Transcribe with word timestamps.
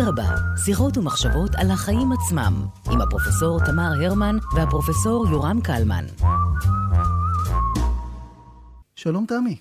אדרבה, 0.00 0.34
שיחות 0.64 0.96
ומחשבות 0.96 1.50
על 1.56 1.70
החיים 1.70 2.12
עצמם, 2.12 2.66
עם 2.92 3.00
הפרופסור 3.00 3.58
תמר 3.66 3.90
הרמן 4.04 4.36
והפרופסור 4.56 5.26
יורם 5.30 5.60
קלמן. 5.60 6.04
שלום 8.96 9.26
תמי. 9.26 9.56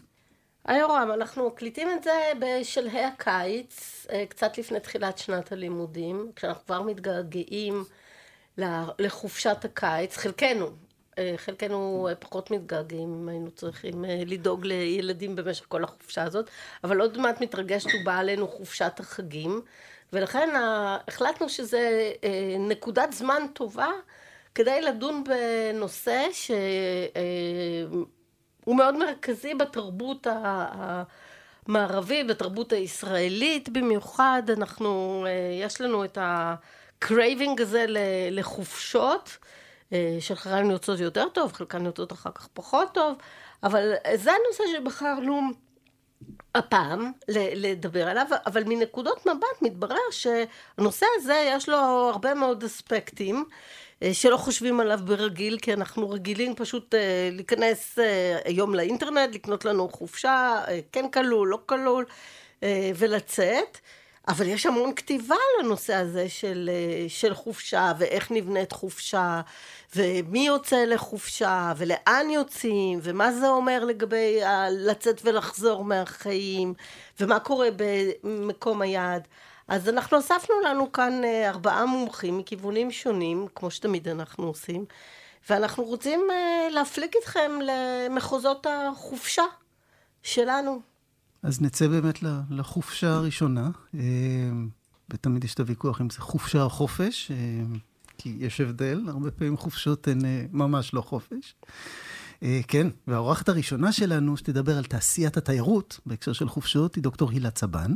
היי 0.66 0.80
יורם, 0.80 1.10
אנחנו 1.14 1.48
מקליטים 1.48 1.88
את 1.98 2.04
זה 2.04 2.12
בשלהי 2.40 3.06
הקיץ, 3.06 4.06
אה, 4.12 4.26
קצת 4.30 4.58
לפני 4.58 4.80
תחילת 4.80 5.18
שנת 5.18 5.52
הלימודים, 5.52 6.32
כשאנחנו 6.36 6.66
כבר 6.66 6.82
מתגעגעים 6.82 7.84
לחופשת 9.00 9.66
הקיץ, 9.66 10.18
חלקנו, 10.18 10.70
אה, 11.18 11.34
חלקנו 11.38 12.10
פחות 12.20 12.52
מתגעגעים, 12.52 13.30
היינו 13.30 13.52
צריכים 13.52 14.06
אה, 14.06 14.24
לדאוג 14.26 14.66
לילדים 14.66 15.36
במשך 15.36 15.66
כל 15.68 15.84
החופשה 15.84 16.24
הזאת, 16.24 16.50
אבל 16.84 17.02
עוד 17.02 17.18
מעט 17.18 17.42
מתרגשת 17.42 17.90
ובאה 18.02 18.20
עלינו 18.20 18.48
חופשת 18.48 19.00
החגים, 19.00 19.62
ולכן 20.14 20.50
החלטנו 21.08 21.50
שזה 21.50 22.12
נקודת 22.60 23.14
זמן 23.14 23.42
טובה 23.54 23.90
כדי 24.56 24.82
לדון 24.82 25.24
בנושא 25.24 26.28
ש... 26.32 26.52
הוא 28.68 28.76
מאוד 28.76 28.98
מרכזי 28.98 29.54
בתרבות 29.54 30.28
המערבית, 31.68 32.28
בתרבות 32.28 32.74
הישראלית 32.74 33.70
במיוחד. 33.70 34.44
אנחנו, 34.58 35.24
אה, 35.28 35.66
יש 35.66 35.82
לנו 35.82 36.06
את 36.06 36.18
ה 36.22 36.39
craving 36.39 37.62
הזה 37.62 37.86
לחופשות, 38.32 39.38
אה, 39.94 40.18
שחלקן 40.20 40.72
יוצאות 40.72 41.00
יותר 41.00 41.30
טוב, 41.30 41.54
חלקן 41.54 41.86
יוצאות 41.86 42.12
אחר 42.12 42.32
כך 42.32 42.48
פחות 42.54 42.94
טוב, 42.94 43.18
אבל 43.64 43.94
זה 44.16 44.32
הנושא 44.32 44.64
שבחרנו 44.78 45.42
הפעם 46.58 47.12
לדבר 47.56 48.08
עליו, 48.08 48.26
אבל 48.46 48.64
מנקודות 48.64 49.26
מבט 49.26 49.62
מתברר 49.62 50.12
שהנושא 50.12 51.06
הזה 51.16 51.50
יש 51.52 51.70
לו 51.70 51.78
הרבה 51.78 52.34
מאוד 52.34 52.64
אספקטים. 52.64 53.46
אה, 54.04 54.14
שלא 54.14 54.38
חושבים 54.38 54.80
עליו 54.80 55.00
ברגיל, 55.06 55.58
כי 55.62 55.74
אנחנו 55.74 56.10
רגילים 56.10 56.56
פשוט 56.56 56.96
אה, 56.96 57.30
להיכנס 57.32 58.00
אה, 58.00 58.38
היום 58.46 58.76
לאינטרנט, 58.76 59.36
לקנות 59.36 59.66
לנו 59.66 59.90
חופשה, 59.90 60.64
כן 60.92 61.10
כלול, 61.12 61.48
לא 61.48 61.60
כלול, 61.66 62.06
ולצאת. 62.96 63.78
אבל 64.28 64.48
יש 64.48 64.66
המון 64.66 64.96
כתיבה 64.96 65.36
לנושא 65.60 65.96
הזה 65.96 66.30
של, 66.30 66.70
של 67.08 67.34
חופשה, 67.34 67.94
ואיך 67.98 68.32
נבנית 68.32 68.72
חופשה, 68.72 69.42
ומי 69.96 70.48
יוצא 70.48 70.76
לחופשה, 70.76 71.74
ולאן 71.78 72.30
יוצאים, 72.30 73.00
ומה 73.04 73.32
זה 73.32 73.48
אומר 73.48 73.86
לגבי 73.86 74.40
לצאת 74.72 75.22
ולחזור 75.24 75.84
מהחיים, 75.84 76.74
ומה 77.20 77.40
קורה 77.40 77.70
במקום 78.24 78.82
היעד. 78.82 79.28
אז 79.68 79.90
אנחנו 79.90 80.20
אספנו 80.20 80.56
לנו 80.62 80.92
כאן 80.92 81.24
אה, 81.24 81.50
ארבעה 81.50 81.86
מומחים 81.86 82.38
מכיוונים 82.38 82.92
שונים, 82.92 83.48
כמו 83.56 83.72
שתמיד 83.72 84.08
אנחנו 84.08 84.48
עושים, 84.48 84.86
ואנחנו 85.50 85.84
רוצים 85.84 86.28
אה, 86.32 86.68
להפליג 86.72 87.16
איתכם 87.16 87.52
למחוזות 87.62 88.68
החופשה 88.70 89.44
שלנו. 90.24 90.97
אז 91.48 91.62
נצא 91.62 91.88
באמת 91.88 92.20
לחופשה 92.50 93.14
הראשונה, 93.14 93.70
אה, 93.96 94.02
ותמיד 95.10 95.44
יש 95.44 95.54
את 95.54 95.60
הוויכוח 95.60 96.02
אם 96.02 96.10
זה 96.10 96.20
חופשה 96.20 96.64
או 96.64 96.70
חופש, 96.70 97.32
כי 98.18 98.38
יש 98.40 98.62
הבדל, 98.62 99.02
הרבה 99.08 99.32
פעמים 99.32 99.58
חופשות 99.58 100.08
הן 100.08 100.20
ממש 100.52 100.94
לא 100.94 101.02
חופש. 101.02 101.56
כן, 102.68 102.88
והאורחת 103.08 103.50
הראשונה 103.50 103.92
שלנו, 103.92 104.38
שתדבר 104.38 104.78
על 104.78 104.84
תעשיית 104.84 105.38
התיירות, 105.38 106.00
בהקשר 106.06 106.34
של 106.34 106.50
חופשות, 106.50 106.96
היא 106.96 107.04
דוקטור 107.04 107.30
הילה 107.32 107.52
צבן. 107.52 107.92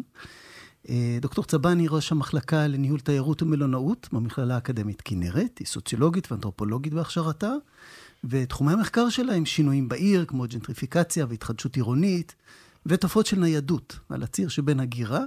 אה, 0.89 1.17
דוקטור 1.21 1.43
צבן 1.45 1.79
היא 1.79 1.89
ראש 1.89 2.11
המחלקה 2.11 2.67
לניהול 2.67 2.99
תיירות 2.99 3.41
ומלונאות 3.41 4.09
במכללה 4.11 4.55
האקדמית 4.55 5.01
כנרת, 5.01 5.57
היא 5.59 5.67
סוציולוגית 5.67 6.31
ואנתרופולוגית 6.31 6.93
בהכשרתה, 6.93 7.51
ותחומי 8.23 8.73
המחקר 8.73 9.09
שלה 9.09 9.33
הם 9.33 9.45
שינויים 9.45 9.89
בעיר, 9.89 10.25
כמו 10.25 10.45
ג'נטריפיקציה 10.47 11.25
והתחדשות 11.29 11.75
עירונית, 11.75 12.35
ותופעות 12.85 13.25
של 13.25 13.39
ניידות 13.39 13.99
על 14.09 14.23
הציר 14.23 14.49
שבין 14.49 14.79
הגירה 14.79 15.21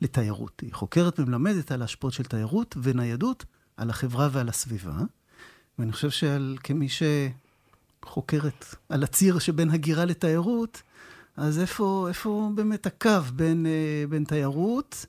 לתיירות. 0.00 0.60
היא 0.60 0.72
חוקרת 0.72 1.20
ומלמדת 1.20 1.72
על 1.72 1.82
ההשפעות 1.82 2.12
של 2.12 2.24
תיירות 2.24 2.76
וניידות 2.82 3.44
על 3.76 3.90
החברה 3.90 4.28
ועל 4.32 4.48
הסביבה, 4.48 4.98
ואני 5.78 5.92
חושב 5.92 6.10
שכמי 6.10 6.86
שחוקרת 8.04 8.64
על 8.88 9.02
הציר 9.04 9.38
שבין 9.38 9.70
הגירה 9.70 10.04
לתיירות, 10.04 10.82
אז 11.36 11.58
איפה, 11.58 12.06
איפה 12.08 12.50
באמת 12.54 12.86
הקו 12.86 13.10
בין, 13.34 13.66
אה, 13.66 14.04
בין 14.08 14.24
תיירות 14.24 15.06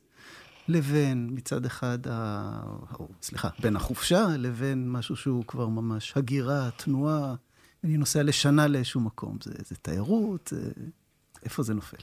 לבין 0.67 1.29
מצד 1.31 1.65
אחד, 1.65 1.99
ה... 2.07 2.61
או, 2.99 3.07
סליחה, 3.21 3.49
בין 3.59 3.75
החופשה 3.75 4.27
לבין 4.37 4.91
משהו 4.91 5.15
שהוא 5.15 5.45
כבר 5.45 5.67
ממש 5.67 6.13
הגירה, 6.15 6.69
תנועה. 6.77 7.35
אני 7.83 7.97
נוסע 7.97 8.23
לשנה 8.23 8.67
לאיזשהו 8.67 9.01
מקום, 9.01 9.37
זה, 9.43 9.51
זה 9.69 9.75
תיירות, 9.75 10.49
זה... 10.53 10.71
איפה 11.45 11.63
זה 11.63 11.73
נופל? 11.73 11.97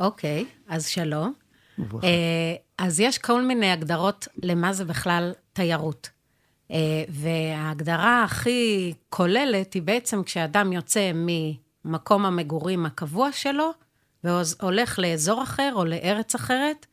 אוקיי, 0.00 0.44
okay, 0.48 0.72
אז 0.74 0.86
שלום. 0.86 1.32
וברכה. 1.78 2.06
אה, 2.06 2.54
אז 2.78 3.00
יש 3.00 3.18
כל 3.18 3.42
מיני 3.42 3.70
הגדרות 3.70 4.28
למה 4.42 4.72
זה 4.72 4.84
בכלל 4.84 5.32
תיירות. 5.52 6.10
אה, 6.70 7.04
וההגדרה 7.08 8.24
הכי 8.24 8.94
כוללת 9.08 9.74
היא 9.74 9.82
בעצם 9.82 10.22
כשאדם 10.22 10.72
יוצא 10.72 11.12
מ... 11.14 11.26
מקום 11.84 12.26
המגורים 12.26 12.86
הקבוע 12.86 13.32
שלו, 13.32 13.70
והולך 14.24 14.98
לאזור 14.98 15.42
אחר 15.42 15.72
או 15.74 15.84
לארץ 15.84 16.34
אחרת, 16.34 16.86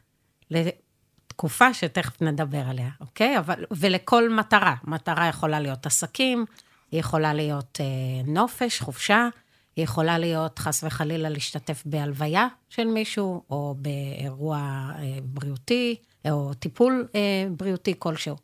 לתקופה 0.52 1.74
שתכף 1.74 2.22
נדבר 2.22 2.64
עליה, 2.70 2.90
אוקיי? 3.02 3.38
אבל, 3.38 3.66
ולכל 3.72 4.30
מטרה. 4.30 4.76
מטרה 4.84 5.28
יכולה 5.28 5.60
להיות 5.60 5.86
עסקים, 5.86 6.46
היא 6.92 7.00
יכולה 7.00 7.34
להיות 7.34 7.80
אה, 7.82 8.32
נופש, 8.32 8.82
חופשה, 8.82 9.28
היא 9.76 9.84
יכולה 9.84 10.18
להיות, 10.18 10.60
חס 10.60 10.84
וחלילה, 10.84 11.30
להשתתף 11.30 11.84
בהלוויה 11.86 12.48
של 12.70 12.88
מישהו, 12.88 13.44
או 13.50 13.76
באירוע 13.78 14.58
אה, 15.00 15.18
בריאותי, 15.24 15.96
או 16.30 16.54
טיפול 16.54 17.08
אה, 17.16 17.46
בריאותי 17.58 17.94
כלשהו. 18.00 18.36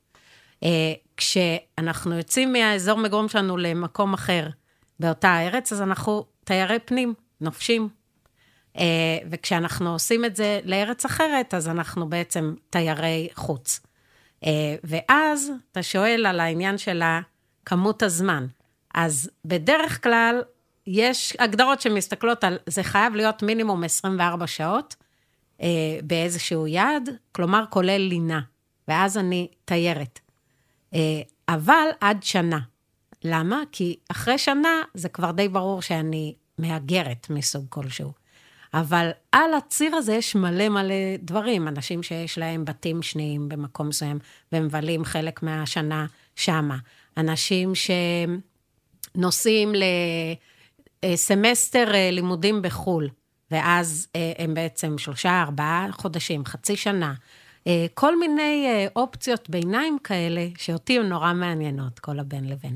אה, 0.64 0.94
כשאנחנו 1.18 2.18
יוצאים 2.18 2.54
מהאזור 2.54 2.98
מגורים 2.98 3.30
שלנו 3.30 3.58
למקום 3.58 4.14
אחר 4.14 4.48
באותה 5.00 5.46
ארץ, 5.46 5.74
אז 5.74 5.82
אנחנו 5.82 6.26
תיירי 6.44 6.80
פנים, 6.80 7.14
נופשים. 7.42 7.90
Uh, 8.78 8.82
וכשאנחנו 9.32 9.94
עושים 9.94 10.26
את 10.26 10.36
זה 10.36 10.60
לארץ 10.64 11.06
אחרת, 11.06 11.54
אז 11.54 11.68
אנחנו 11.68 12.10
בעצם 12.10 12.54
תיירי 12.70 13.30
חוץ. 13.34 13.80
Uh, 14.44 14.48
ואז 14.84 15.52
אתה 15.72 15.84
שואל 15.84 16.26
על 16.26 16.40
העניין 16.40 16.78
של 16.78 17.04
כמות 17.66 18.04
הזמן. 18.04 18.48
אז 18.96 19.30
בדרך 19.46 20.04
כלל, 20.04 20.42
יש 20.88 21.34
הגדרות 21.40 21.82
שמסתכלות 21.82 22.44
על, 22.44 22.58
זה 22.66 22.84
חייב 22.84 23.16
להיות 23.16 23.44
מינימום 23.44 23.84
24 23.84 24.48
שעות 24.48 24.96
uh, 25.58 25.62
באיזשהו 26.04 26.68
יעד, 26.68 27.10
כלומר, 27.32 27.64
כולל 27.70 27.98
לינה. 27.98 28.42
ואז 28.88 29.18
אני 29.18 29.48
תיירת. 29.66 30.20
Uh, 30.94 30.98
אבל 31.50 31.88
עד 32.02 32.24
שנה. 32.24 32.60
למה? 33.24 33.62
כי 33.72 33.96
אחרי 34.12 34.38
שנה 34.38 34.82
זה 34.94 35.10
כבר 35.10 35.32
די 35.32 35.48
ברור 35.48 35.82
שאני 35.82 36.36
מהגרת 36.58 37.28
מסוג 37.30 37.66
כלשהו. 37.70 38.12
אבל 38.74 39.10
על 39.32 39.54
הציר 39.54 39.96
הזה 39.96 40.14
יש 40.14 40.36
מלא 40.36 40.70
מלא 40.70 41.18
דברים, 41.20 41.68
אנשים 41.68 42.04
שיש 42.04 42.38
להם 42.38 42.66
בתים 42.66 43.02
שניים 43.02 43.50
במקום 43.50 43.88
מסוים 43.88 44.20
ומבלים 44.52 45.06
חלק 45.06 45.44
מהשנה 45.44 46.06
שמה. 46.36 46.78
אנשים 47.18 47.72
שנוסעים 49.16 49.72
לסמסטר 49.74 50.50
אה, 51.06 52.12
לימודים 52.12 52.62
בחו"ל, 52.62 53.10
ואז 53.52 54.08
אה, 54.16 54.32
הם 54.38 54.54
בעצם 54.54 54.98
שלושה, 54.98 55.42
ארבעה 55.42 55.88
חודשים, 55.92 56.46
חצי 56.46 56.76
שנה. 56.76 57.14
אה, 57.68 57.86
כל 57.94 58.20
מיני 58.20 58.88
אופציות 58.96 59.50
ביניים 59.50 59.98
כאלה, 60.04 60.48
שאותי 60.58 61.00
הן 61.00 61.06
נורא 61.06 61.34
מעניינות, 61.34 62.00
כל 62.00 62.20
הבין 62.20 62.50
לבין. 62.50 62.76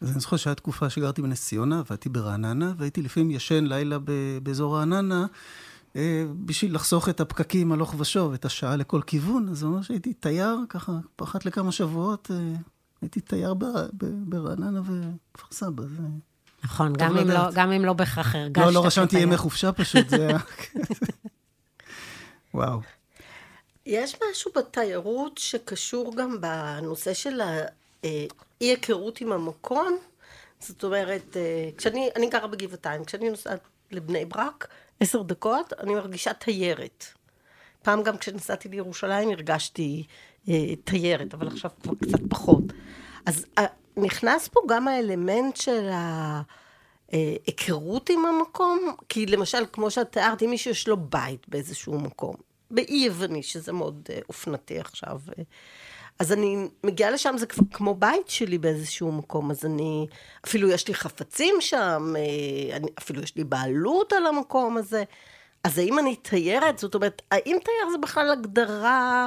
אז 0.00 0.10
אני 0.10 0.20
זוכר 0.20 0.36
שהייתה 0.36 0.60
תקופה 0.60 0.90
שגרתי 0.90 1.22
בנס 1.22 1.46
ציונה, 1.46 1.76
ועבדתי 1.76 2.08
ברעננה, 2.08 2.72
והייתי 2.78 3.02
לפעמים 3.02 3.30
ישן 3.30 3.64
לילה 3.64 3.98
באזור 4.42 4.76
רעננה, 4.76 5.26
אה, 5.96 6.24
בשביל 6.44 6.74
לחסוך 6.74 7.08
את 7.08 7.20
הפקקים 7.20 7.72
הלוך 7.72 7.94
ושוב, 7.98 8.32
את 8.32 8.44
השעה 8.44 8.76
לכל 8.76 9.00
כיוון. 9.06 9.48
אז 9.48 9.58
זה 9.58 9.66
אומר 9.66 9.82
שהייתי 9.82 10.12
תייר, 10.12 10.56
ככה, 10.68 10.92
אחת 11.22 11.46
לכמה 11.46 11.72
שבועות, 11.72 12.30
אה, 12.30 12.56
הייתי 13.02 13.20
תייר 13.20 13.54
ברעננה 14.02 14.80
וכפר 14.80 15.46
סבא. 15.50 15.84
נכון, 16.64 16.92
גם 16.92 17.18
אם, 17.18 17.30
לא, 17.30 17.40
גם 17.54 17.72
אם 17.72 17.84
לא 17.84 17.92
בהכרח 17.92 18.34
הרגשת 18.34 18.66
לא, 18.66 18.72
לא 18.72 18.86
רשמתי 18.86 19.18
ימי 19.18 19.36
חופשה 19.36 19.72
פשוט, 19.72 20.08
זה 20.08 20.26
היה... 20.26 20.38
וואו. 22.54 22.80
יש 23.86 24.16
משהו 24.30 24.50
בתיירות 24.56 25.38
שקשור 25.38 26.16
גם 26.16 26.40
בנושא 26.40 27.14
של 27.14 27.40
אה, 27.40 27.66
אי 28.04 28.28
היכרות 28.60 29.20
עם 29.20 29.32
המקום, 29.32 29.98
זאת 30.60 30.84
אומרת, 30.84 31.36
אה, 31.36 31.70
כשאני, 31.76 32.08
אני 32.16 32.28
גרה 32.28 32.46
בגבעתיים, 32.46 33.04
כשאני 33.04 33.30
נוסעת 33.30 33.60
לבני 33.90 34.24
ברק, 34.24 34.68
עשר 35.00 35.22
דקות, 35.22 35.72
אני 35.80 35.94
מרגישה 35.94 36.32
תיירת. 36.32 37.04
פעם 37.82 38.02
גם 38.02 38.18
כשנסעתי 38.18 38.68
לירושלים 38.68 39.30
הרגשתי 39.30 40.06
אה, 40.48 40.76
תיירת, 40.84 41.34
אבל 41.34 41.46
עכשיו 41.46 41.70
כבר 41.82 41.92
קצת 42.02 42.20
פחות. 42.28 42.64
אז 43.26 43.46
אה, 43.58 43.66
נכנס 43.96 44.48
פה 44.48 44.60
גם 44.68 44.88
האלמנט 44.88 45.56
של 45.56 45.90
ההיכרות 47.12 48.10
עם 48.10 48.26
המקום, 48.26 48.94
כי 49.08 49.26
למשל, 49.26 49.64
כמו 49.72 49.90
שאת 49.90 50.12
תיארת, 50.12 50.42
אם 50.42 50.50
מישהו 50.50 50.70
יש 50.70 50.88
לו 50.88 50.96
בית 50.96 51.48
באיזשהו 51.48 52.00
מקום, 52.00 52.34
באי 52.70 53.04
יווני, 53.04 53.42
שזה 53.42 53.72
מאוד 53.72 54.08
אה, 54.10 54.18
אופנתי 54.28 54.78
עכשיו. 54.78 55.20
אה, 55.38 55.42
אז 56.18 56.32
אני 56.32 56.68
מגיעה 56.84 57.10
לשם, 57.10 57.34
זה 57.38 57.46
כבר 57.46 57.64
כמו 57.72 57.94
בית 57.94 58.28
שלי 58.28 58.58
באיזשהו 58.58 59.12
מקום, 59.12 59.50
אז 59.50 59.64
אני, 59.64 60.06
אפילו 60.46 60.68
יש 60.68 60.88
לי 60.88 60.94
חפצים 60.94 61.54
שם, 61.60 62.14
אה, 62.16 62.76
אני, 62.76 62.88
אפילו 62.98 63.22
יש 63.22 63.36
לי 63.36 63.44
בעלות 63.44 64.12
על 64.12 64.26
המקום 64.26 64.76
הזה. 64.76 65.04
אז 65.64 65.78
האם 65.78 65.98
אני 65.98 66.16
תיירת? 66.16 66.78
זאת 66.78 66.94
אומרת, 66.94 67.22
האם 67.30 67.56
תייר 67.64 67.90
זה 67.92 67.98
בכלל 67.98 68.30
הגדרה 68.30 69.26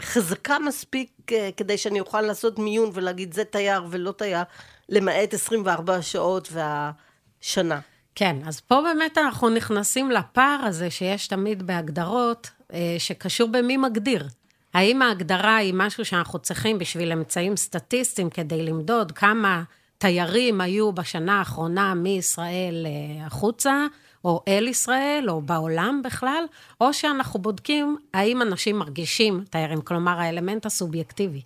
חזקה 0.00 0.58
מספיק 0.58 1.10
אה, 1.32 1.50
כדי 1.56 1.78
שאני 1.78 2.00
אוכל 2.00 2.20
לעשות 2.20 2.58
מיון 2.58 2.90
ולהגיד 2.94 3.34
זה 3.34 3.44
תייר 3.44 3.82
ולא 3.90 4.12
תייר, 4.12 4.42
למעט 4.88 5.34
24 5.34 6.02
שעות 6.02 6.48
והשנה? 6.52 7.80
כן, 8.14 8.36
אז 8.46 8.60
פה 8.60 8.80
באמת 8.82 9.18
אנחנו 9.18 9.48
נכנסים 9.48 10.10
לפער 10.10 10.60
הזה 10.62 10.90
שיש 10.90 11.26
תמיד 11.26 11.62
בהגדרות, 11.62 12.50
אה, 12.72 12.96
שקשור 12.98 13.48
במי 13.48 13.76
מגדיר. 13.76 14.28
האם 14.74 15.02
ההגדרה 15.02 15.56
היא 15.56 15.74
משהו 15.76 16.04
שאנחנו 16.04 16.38
צריכים 16.38 16.78
בשביל 16.78 17.12
אמצעים 17.12 17.56
סטטיסטיים 17.56 18.30
כדי 18.30 18.62
למדוד 18.62 19.12
כמה 19.12 19.62
תיירים 19.98 20.60
היו 20.60 20.92
בשנה 20.92 21.38
האחרונה 21.38 21.94
מישראל 21.94 22.86
אה, 22.86 23.26
החוצה, 23.26 23.86
או 24.24 24.42
אל 24.48 24.68
ישראל, 24.68 25.24
או 25.28 25.40
בעולם 25.40 26.00
בכלל, 26.04 26.44
או 26.80 26.92
שאנחנו 26.92 27.40
בודקים 27.40 27.96
האם 28.14 28.42
אנשים 28.42 28.78
מרגישים 28.78 29.44
תיירים, 29.50 29.80
כלומר 29.80 30.20
האלמנט 30.20 30.66
הסובייקטיבי. 30.66 31.42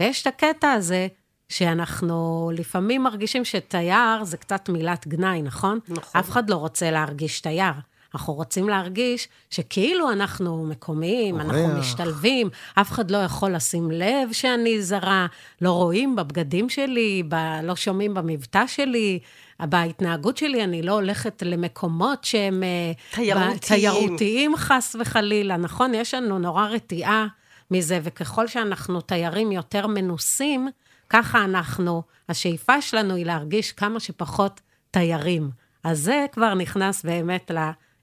ויש 0.00 0.22
את 0.22 0.26
הקטע 0.26 0.72
הזה 0.72 1.06
שאנחנו 1.48 2.50
לפעמים 2.54 3.02
מרגישים 3.02 3.44
שתייר 3.44 4.24
זה 4.24 4.36
קצת 4.36 4.68
מילת 4.68 5.06
גנאי, 5.08 5.42
נכון? 5.42 5.78
נכון. 5.88 6.20
אף 6.20 6.30
אחד 6.30 6.50
לא 6.50 6.56
רוצה 6.56 6.90
להרגיש 6.90 7.40
תייר. 7.40 7.72
אנחנו 8.14 8.34
רוצים 8.34 8.68
להרגיש 8.68 9.28
שכאילו 9.50 10.12
אנחנו 10.12 10.66
מקומיים, 10.66 11.40
אנחנו 11.40 11.58
אורח. 11.58 11.78
משתלבים, 11.78 12.48
אף 12.74 12.90
אחד 12.90 13.10
לא 13.10 13.16
יכול 13.16 13.54
לשים 13.54 13.90
לב 13.90 14.32
שאני 14.32 14.82
זרה, 14.82 15.26
לא 15.60 15.72
רואים 15.72 16.16
בבגדים 16.16 16.68
שלי, 16.68 17.22
ב... 17.28 17.34
לא 17.62 17.76
שומעים 17.76 18.14
במבטא 18.14 18.66
שלי, 18.66 19.18
בהתנהגות 19.60 20.36
שלי, 20.36 20.64
אני 20.64 20.82
לא 20.82 20.92
הולכת 20.92 21.42
למקומות 21.46 22.24
שהם... 22.24 22.62
אה, 22.62 22.92
תיירותיים. 23.14 23.58
תיירותיים, 23.58 24.56
חס 24.56 24.96
וחלילה, 25.00 25.56
נכון? 25.56 25.94
יש 25.94 26.14
לנו 26.14 26.38
נורא 26.38 26.66
רתיעה 26.66 27.26
מזה, 27.70 28.00
וככל 28.02 28.46
שאנחנו 28.46 29.00
תיירים 29.00 29.52
יותר 29.52 29.86
מנוסים, 29.86 30.68
ככה 31.10 31.44
אנחנו, 31.44 32.02
השאיפה 32.28 32.82
שלנו 32.82 33.14
היא 33.14 33.26
להרגיש 33.26 33.72
כמה 33.72 34.00
שפחות 34.00 34.60
תיירים. 34.90 35.50
אז 35.84 36.00
זה 36.00 36.26
כבר 36.32 36.54
נכנס 36.54 37.04
באמת 37.04 37.50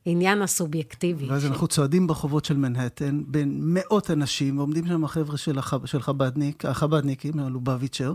לעניין 0.06 0.42
הסובייקטיבי. 0.42 1.30
ואז 1.30 1.46
אנחנו 1.46 1.68
צועדים 1.68 2.08
ברחובות 2.08 2.46
של 2.46 2.58
מנהטן, 2.58 3.24
בין 3.28 3.60
מאות 3.62 4.12
אנשים, 4.12 4.58
ועומדים 4.58 4.88
שם 4.88 5.04
החבר'ה 5.04 5.38
של, 5.38 5.60
החב, 5.60 5.86
של 5.86 6.02
חבדניק, 6.02 6.66
החבדניקים, 6.66 7.40
הלובביצ'ר, 7.40 8.14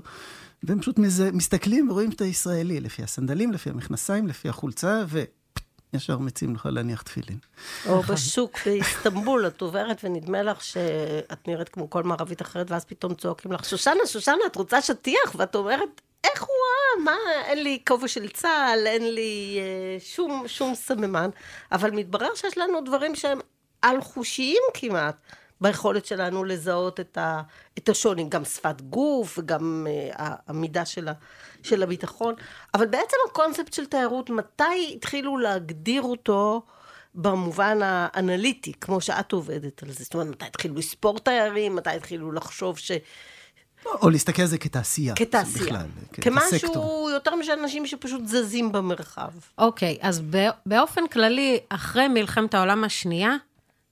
והם 0.62 0.80
פשוט 0.80 0.98
מזה, 0.98 1.32
מסתכלים 1.32 1.90
ורואים 1.90 2.10
שאתה 2.10 2.24
ישראלי, 2.24 2.80
לפי 2.80 3.02
הסנדלים, 3.02 3.52
לפי 3.52 3.70
המכנסיים, 3.70 4.26
לפי 4.26 4.48
החולצה, 4.48 5.04
וישר 5.92 6.18
מציעים 6.18 6.54
לך 6.54 6.66
להניח 6.66 7.02
תפילין. 7.02 7.38
או 7.86 8.02
בשוק 8.02 8.58
באיסטנבול, 8.66 9.46
את 9.46 9.60
עוברת 9.60 10.00
ונדמה 10.04 10.42
לך 10.42 10.64
שאת 10.64 11.48
נראית 11.48 11.68
כמו 11.68 11.90
כל 11.90 12.02
מערבית 12.02 12.42
אחרת, 12.42 12.70
ואז 12.70 12.84
פתאום 12.84 13.14
צועקים 13.14 13.52
לך, 13.52 13.64
שושנה, 13.64 14.06
שושנה, 14.06 14.46
את 14.46 14.56
רוצה 14.56 14.82
שטיח? 14.82 15.34
ואת 15.36 15.54
אומרת, 15.54 16.00
איך 16.24 16.42
הוא 16.42 16.48
ראה? 16.48 17.04
מה, 17.04 17.42
אין 17.44 17.62
לי 17.62 17.78
כובע 17.88 18.08
של 18.08 18.28
צה"ל, 18.28 18.86
אין 18.86 19.14
לי 19.14 19.58
אה, 19.58 20.00
שום, 20.00 20.42
שום 20.46 20.74
סממן. 20.74 21.30
אבל 21.72 21.90
מתברר 21.90 22.34
שיש 22.34 22.58
לנו 22.58 22.80
דברים 22.80 23.14
שהם 23.14 23.38
על-חושיים 23.82 24.62
כמעט. 24.74 25.16
ביכולת 25.60 26.06
שלנו 26.06 26.44
לזהות 26.44 27.00
את, 27.00 27.18
ה, 27.18 27.42
את 27.78 27.88
השוני, 27.88 28.28
גם 28.28 28.44
שפת 28.44 28.80
גוף 28.80 29.38
וגם 29.38 29.86
uh, 29.86 30.22
המידה 30.46 30.84
של, 30.84 31.08
ה, 31.08 31.12
של 31.62 31.82
הביטחון. 31.82 32.34
אבל 32.74 32.86
בעצם 32.86 33.16
הקונספט 33.30 33.72
של 33.72 33.86
תיירות, 33.86 34.30
מתי 34.30 34.92
התחילו 34.94 35.38
להגדיר 35.38 36.02
אותו 36.02 36.62
במובן 37.14 37.78
האנליטי, 37.82 38.72
כמו 38.80 39.00
שאת 39.00 39.32
עובדת 39.32 39.82
על 39.82 39.92
זה? 39.92 40.04
זאת 40.04 40.14
אומרת, 40.14 40.28
מתי 40.28 40.44
התחילו 40.44 40.74
לספור 40.74 41.18
תיירים, 41.18 41.76
מתי 41.76 41.90
התחילו 41.90 42.32
לחשוב 42.32 42.78
ש... 42.78 42.92
או 43.86 44.10
להסתכל 44.10 44.42
על 44.42 44.48
זה 44.48 44.58
כתעשייה. 44.58 45.14
כתעשייה. 45.14 45.64
בכלל, 45.64 45.86
כמשהו 46.12 46.50
כסקטור. 46.50 47.10
יותר 47.10 47.34
משל 47.34 47.52
אנשים 47.52 47.86
שפשוט 47.86 48.26
זזים 48.26 48.72
במרחב. 48.72 49.30
אוקיי, 49.58 49.98
אז 50.00 50.20
ב- 50.30 50.48
באופן 50.66 51.06
כללי, 51.06 51.60
אחרי 51.68 52.08
מלחמת 52.08 52.54
העולם 52.54 52.84
השנייה, 52.84 53.36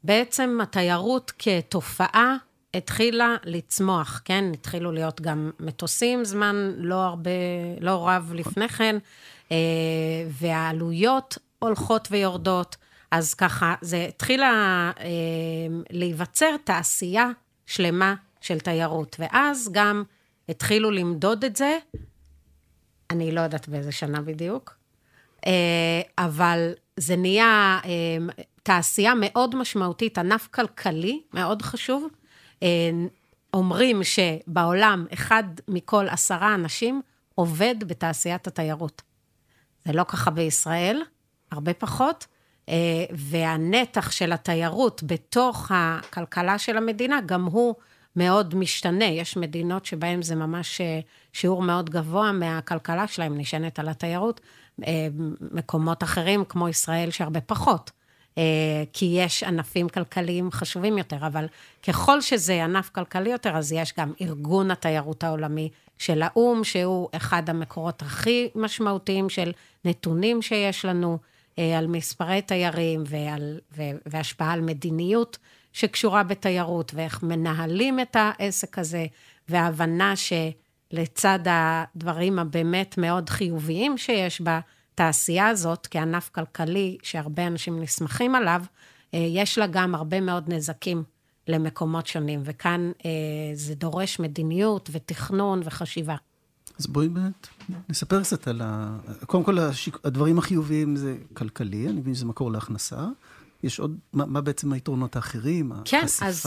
בעצם 0.06 0.58
התיירות 0.62 1.32
כתופעה 1.38 2.36
התחילה 2.74 3.36
לצמוח, 3.44 4.22
כן? 4.24 4.44
התחילו 4.54 4.92
להיות 4.92 5.20
גם 5.20 5.50
מטוסים 5.60 6.24
זמן 6.24 6.72
לא 6.76 6.94
הרבה, 6.94 7.30
לא 7.80 8.08
רב 8.08 8.32
לפני 8.34 8.68
כן, 8.68 8.96
אה, 9.52 9.56
והעלויות 10.30 11.38
הולכות 11.58 12.08
ויורדות. 12.10 12.76
אז 13.10 13.34
ככה, 13.34 13.74
זה 13.80 14.06
התחילה 14.08 14.90
אה, 15.00 15.04
להיווצר 15.90 16.56
תעשייה 16.64 17.28
שלמה 17.66 18.14
של 18.40 18.60
תיירות. 18.60 19.16
ואז 19.18 19.68
גם 19.72 20.04
התחילו 20.48 20.90
למדוד 20.90 21.44
את 21.44 21.56
זה, 21.56 21.78
אני 23.10 23.32
לא 23.32 23.40
יודעת 23.40 23.68
באיזה 23.68 23.92
שנה 23.92 24.20
בדיוק, 24.20 24.76
אה, 25.46 26.00
אבל 26.18 26.72
זה 26.96 27.16
נהיה 27.16 27.78
אה, 27.84 28.16
תעשייה 28.62 29.12
מאוד 29.16 29.56
משמעותית, 29.56 30.18
ענף 30.18 30.48
כלכלי 30.50 31.22
מאוד 31.34 31.62
חשוב. 31.62 32.06
אה, 32.62 32.90
אומרים 33.54 34.00
שבעולם 34.04 35.06
אחד 35.12 35.44
מכל 35.68 36.08
עשרה 36.08 36.54
אנשים 36.54 37.02
עובד 37.34 37.74
בתעשיית 37.86 38.46
התיירות. 38.46 39.02
זה 39.84 39.92
לא 39.92 40.04
ככה 40.04 40.30
בישראל, 40.30 41.02
הרבה 41.50 41.74
פחות, 41.74 42.26
אה, 42.68 42.74
והנתח 43.10 44.10
של 44.10 44.32
התיירות 44.32 45.02
בתוך 45.06 45.70
הכלכלה 45.74 46.58
של 46.58 46.76
המדינה, 46.76 47.20
גם 47.26 47.44
הוא 47.44 47.74
מאוד 48.16 48.54
משתנה. 48.54 49.04
יש 49.04 49.36
מדינות 49.36 49.86
שבהן 49.86 50.22
זה 50.22 50.34
ממש 50.34 50.80
אה, 50.80 51.00
שיעור 51.32 51.62
מאוד 51.62 51.90
גבוה 51.90 52.32
מהכלכלה 52.32 53.06
שלהם 53.06 53.38
נשענת 53.38 53.78
על 53.78 53.88
התיירות. 53.88 54.40
אה, 54.86 55.08
מקומות 55.52 56.02
אחרים, 56.02 56.44
כמו 56.44 56.68
ישראל, 56.68 57.10
שהרבה 57.10 57.40
פחות. 57.40 57.90
אה, 58.38 58.84
כי 58.92 59.16
יש 59.18 59.42
ענפים 59.42 59.88
כלכליים 59.88 60.50
חשובים 60.50 60.98
יותר, 60.98 61.26
אבל 61.26 61.46
ככל 61.82 62.20
שזה 62.20 62.64
ענף 62.64 62.88
כלכלי 62.88 63.30
יותר, 63.30 63.56
אז 63.56 63.72
יש 63.72 63.94
גם 63.98 64.12
ארגון 64.20 64.70
התיירות 64.70 65.24
העולמי 65.24 65.70
של 65.98 66.22
האו"ם, 66.22 66.64
שהוא 66.64 67.08
אחד 67.12 67.50
המקורות 67.50 68.02
הכי 68.02 68.48
משמעותיים 68.54 69.28
של 69.28 69.52
נתונים 69.84 70.42
שיש 70.42 70.84
לנו 70.84 71.18
אה, 71.58 71.78
על 71.78 71.86
מספרי 71.86 72.42
תיירים 72.42 73.02
ועל, 73.06 73.60
ו, 73.76 73.82
והשפעה 74.06 74.52
על 74.52 74.60
מדיניות 74.60 75.38
שקשורה 75.72 76.22
בתיירות, 76.22 76.92
ואיך 76.94 77.22
מנהלים 77.22 78.00
את 78.00 78.16
העסק 78.18 78.78
הזה, 78.78 79.06
וההבנה 79.48 80.16
שלצד 80.92 81.38
הדברים 81.46 82.38
הבאמת 82.38 82.98
מאוד 82.98 83.30
חיוביים 83.30 83.98
שיש 83.98 84.40
בה, 84.40 84.60
התעשייה 84.94 85.48
הזאת, 85.48 85.88
כענף 85.90 86.30
כלכלי 86.34 86.98
שהרבה 87.02 87.46
אנשים 87.46 87.82
נסמכים 87.82 88.34
עליו, 88.34 88.62
אה, 89.14 89.18
יש 89.18 89.58
לה 89.58 89.66
גם 89.66 89.94
הרבה 89.94 90.20
מאוד 90.20 90.44
נזקים 90.52 91.02
למקומות 91.48 92.06
שונים, 92.06 92.40
וכאן 92.44 92.92
אה, 93.04 93.10
זה 93.54 93.74
דורש 93.74 94.20
מדיניות 94.20 94.90
ותכנון 94.92 95.60
וחשיבה. 95.64 96.16
אז 96.78 96.86
בואי 96.86 97.08
באמת 97.08 97.48
נספר 97.88 98.22
קצת 98.22 98.48
על 98.48 98.60
ה... 98.64 98.96
קודם 99.26 99.44
כל, 99.44 99.58
השיק... 99.58 99.98
הדברים 100.04 100.38
החיוביים 100.38 100.96
זה 100.96 101.16
כלכלי, 101.34 101.88
אני 101.88 102.00
מבין 102.00 102.14
שזה 102.14 102.26
מקור 102.26 102.52
להכנסה. 102.52 103.06
יש 103.62 103.80
עוד, 103.80 103.98
מה, 104.12 104.26
מה 104.26 104.40
בעצם 104.40 104.72
היתרונות 104.72 105.16
האחרים? 105.16 105.72
כן, 105.84 106.02
החשיפה? 106.04 106.26
אז- 106.26 106.46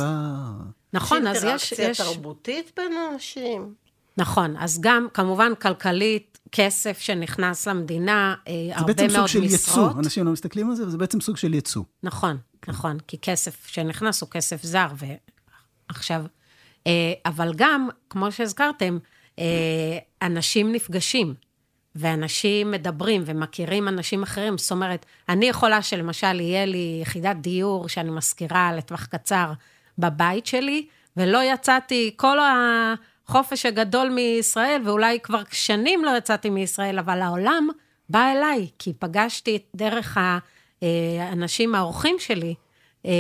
נכון, 0.94 1.28
אז 1.28 1.36
יש... 1.36 1.44
אינטראקציה 1.44 1.90
יש... 1.90 2.02
תרבותית 2.02 2.72
בין 2.78 2.92
אנשים. 3.14 3.74
נכון, 4.20 4.58
אז 4.58 4.82
גם 4.82 5.08
כמובן 5.14 5.52
כלכלית, 5.62 6.40
כסף 6.52 7.00
שנכנס 7.00 7.68
למדינה, 7.68 8.36
אה, 8.48 8.54
זה 8.68 8.76
הרבה 8.76 8.94
בעצם 8.94 9.08
סוג 9.08 9.18
מאוד 9.18 9.30
של 9.30 9.42
משרות. 9.42 9.52
ייצוא, 9.52 10.00
אנשים 10.00 10.26
לא 10.26 10.32
מסתכלים 10.32 10.70
על 10.70 10.76
זה, 10.76 10.84
אבל 10.84 10.92
זה 10.92 10.98
בעצם 10.98 11.22
סוג 11.22 11.38
של 11.38 11.54
ייצוא. 11.54 11.84
נכון, 12.04 12.38
נכון, 12.68 12.98
כי 13.08 13.18
כסף 13.22 13.68
שנכנס 13.68 14.22
הוא 14.22 14.30
כסף 14.30 14.64
זר, 14.64 14.88
ועכשיו... 15.90 16.26
אה, 16.88 17.14
אבל 17.26 17.54
גם, 17.56 17.90
כמו 18.10 18.32
שהזכרתם, 18.32 18.98
אה, 19.40 19.98
אנשים 20.22 20.72
נפגשים, 20.72 21.34
ואנשים 21.96 22.72
מדברים 22.72 23.24
ומכירים 23.26 23.88
אנשים 23.88 24.24
אחרים, 24.24 24.58
זאת 24.58 24.72
אומרת, 24.72 25.06
אני 25.30 25.46
יכולה 25.46 25.82
שלמשל 25.82 26.40
יהיה 26.40 26.66
לי 26.66 27.00
יחידת 27.02 27.36
דיור 27.36 27.90
שאני 27.90 28.10
משכירה 28.10 28.74
לטווח 28.76 29.06
קצר 29.06 29.52
בבית 29.98 30.46
שלי, 30.46 30.88
ולא 31.18 31.54
יצאתי 31.54 32.14
כל 32.16 32.38
החופש 33.30 33.66
הגדול 33.66 34.10
מישראל, 34.10 34.82
ואולי 34.86 35.20
כבר 35.20 35.42
שנים 35.52 36.06
לא 36.06 36.18
יצאתי 36.18 36.50
מישראל, 36.50 37.00
אבל 37.00 37.22
העולם 37.22 37.68
בא 38.10 38.32
אליי, 38.32 38.68
כי 38.80 38.94
פגשתי 39.00 39.60
דרך 39.76 40.18
האנשים, 40.82 41.76
האורחים 41.76 42.16
שלי, 42.20 42.56
אה, 43.06 43.12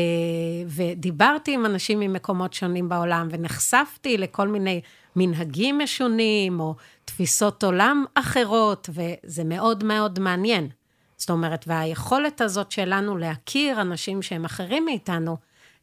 ודיברתי 0.68 1.54
עם 1.54 1.66
אנשים 1.66 2.00
ממקומות 2.00 2.54
שונים 2.54 2.90
בעולם, 2.90 3.28
ונחשפתי 3.32 4.18
לכל 4.18 4.48
מיני 4.48 4.82
מנהגים 5.16 5.80
משונים, 5.80 6.60
או 6.60 6.76
תפיסות 7.06 7.64
עולם 7.64 8.06
אחרות, 8.14 8.90
וזה 8.94 9.44
מאוד 9.44 9.84
מאוד 9.84 10.20
מעניין. 10.20 10.70
זאת 11.18 11.30
אומרת, 11.30 11.66
והיכולת 11.68 12.42
הזאת 12.42 12.72
שלנו 12.72 13.18
להכיר 13.18 13.82
אנשים 13.82 14.22
שהם 14.22 14.46
אחרים 14.46 14.86
מאיתנו, 14.86 15.38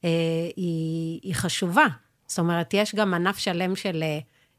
אה, 0.04 0.11
היא, 0.56 1.21
היא 1.23 1.35
חשובה. 1.35 1.87
זאת 2.26 2.38
אומרת, 2.38 2.75
יש 2.75 2.95
גם 2.95 3.14
ענף 3.14 3.38
שלם 3.38 3.76
של 3.76 4.04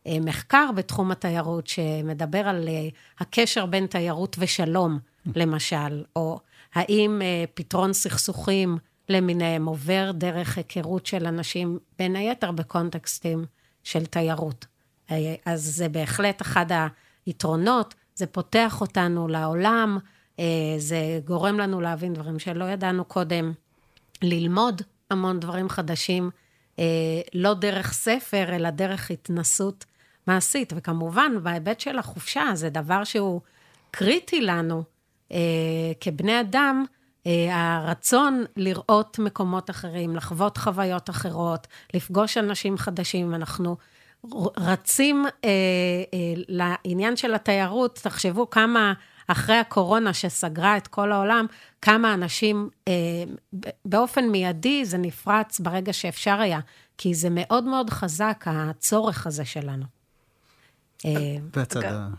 אה, 0.07 0.19
מחקר 0.21 0.69
בתחום 0.75 1.11
התיירות, 1.11 1.67
שמדבר 1.67 2.47
על 2.47 2.67
אה, 2.67 2.87
הקשר 3.19 3.65
בין 3.65 3.87
תיירות 3.87 4.35
ושלום, 4.39 4.99
למשל, 5.35 6.03
או 6.15 6.39
האם 6.73 7.21
אה, 7.21 7.43
פתרון 7.53 7.93
סכסוכים 7.93 8.77
למיניהם 9.09 9.65
עובר 9.65 10.11
דרך 10.11 10.57
היכרות 10.57 11.05
של 11.05 11.25
אנשים, 11.25 11.79
בין 11.99 12.15
היתר 12.15 12.51
בקונטקסטים 12.51 13.45
של 13.83 14.05
תיירות. 14.05 14.65
אז 15.45 15.61
זה 15.61 15.89
בהחלט 15.89 16.41
אחד 16.41 16.65
היתרונות, 17.25 17.95
זה 18.15 18.25
פותח 18.27 18.81
אותנו 18.81 19.27
לעולם, 19.27 19.97
זה 20.77 21.19
גורם 21.25 21.59
לנו 21.59 21.81
להבין 21.81 22.13
דברים 22.13 22.39
שלא 22.39 22.65
ידענו 22.65 23.05
קודם, 23.05 23.53
ללמוד 24.21 24.81
המון 25.11 25.39
דברים 25.39 25.69
חדשים, 25.69 26.29
לא 27.33 27.53
דרך 27.53 27.93
ספר, 27.93 28.55
אלא 28.55 28.69
דרך 28.69 29.11
התנסות 29.11 29.85
מעשית. 30.27 30.73
וכמובן, 30.75 31.31
בהיבט 31.43 31.79
של 31.79 31.99
החופשה, 31.99 32.45
זה 32.53 32.69
דבר 32.69 33.03
שהוא 33.03 33.41
קריטי 33.91 34.41
לנו 34.41 34.83
אה, 35.31 35.37
כבני 36.01 36.41
אדם, 36.41 36.85
אה, 37.27 37.75
הרצון 37.75 38.43
לראות 38.57 39.19
מקומות 39.19 39.69
אחרים, 39.69 40.15
לחוות 40.15 40.57
חוויות 40.57 41.09
אחרות, 41.09 41.67
לפגוש 41.93 42.37
אנשים 42.37 42.77
חדשים. 42.77 43.35
אנחנו 43.35 43.77
רצים 44.57 45.25
אה, 45.25 45.49
אה, 46.13 46.33
לעניין 46.47 47.15
של 47.15 47.33
התיירות, 47.33 47.99
תחשבו 48.03 48.49
כמה... 48.49 48.93
אחרי 49.27 49.55
הקורונה 49.55 50.13
שסגרה 50.13 50.77
את 50.77 50.87
כל 50.87 51.11
העולם, 51.11 51.45
כמה 51.81 52.13
אנשים, 52.13 52.69
אה, 52.87 52.93
באופן 53.85 54.29
מיידי 54.29 54.85
זה 54.85 54.97
נפרץ 54.97 55.59
ברגע 55.59 55.93
שאפשר 55.93 56.39
היה, 56.39 56.59
כי 56.97 57.13
זה 57.13 57.27
מאוד 57.31 57.63
מאוד 57.63 57.89
חזק, 57.89 58.43
הצורך 58.47 59.27
הזה 59.27 59.45
שלנו. 59.45 59.85
אה, 61.05 61.11
והצד 61.55 61.83
ה... 61.83 62.09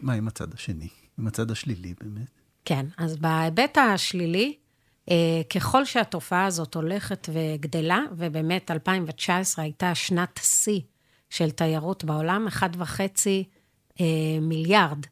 מה 0.00 0.12
עם 0.12 0.28
הצד 0.28 0.54
השני? 0.54 0.88
עם 1.18 1.26
הצד 1.26 1.50
השלילי 1.50 1.94
באמת? 2.00 2.30
כן, 2.64 2.86
אז 2.96 3.16
בהיבט 3.16 3.78
השלילי, 3.78 4.56
אה, 5.10 5.42
ככל 5.54 5.84
שהתופעה 5.84 6.44
הזאת 6.44 6.74
הולכת 6.74 7.28
וגדלה, 7.32 8.00
ובאמת 8.16 8.70
2019 8.70 9.64
הייתה 9.64 9.94
שנת 9.94 10.40
שיא 10.42 10.80
של 11.30 11.50
תיירות 11.50 12.04
בעולם, 12.04 12.46
1.5 12.48 13.46
אה, 14.00 14.06
מיליארד 14.40 15.06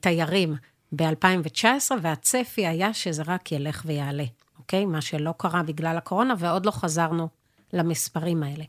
תיירים 0.00 0.54
ב-2019, 0.92 1.90
והצפי 2.02 2.66
היה 2.66 2.94
שזה 2.94 3.22
רק 3.26 3.52
ילך 3.52 3.82
ויעלה, 3.86 4.24
אוקיי? 4.58 4.84
מה 4.84 5.00
שלא 5.00 5.34
קרה 5.36 5.62
בגלל 5.62 5.96
הקורונה, 5.96 6.34
ועוד 6.38 6.66
לא 6.66 6.70
חזרנו 6.70 7.28
למספרים 7.72 8.42
האלה. 8.42 8.64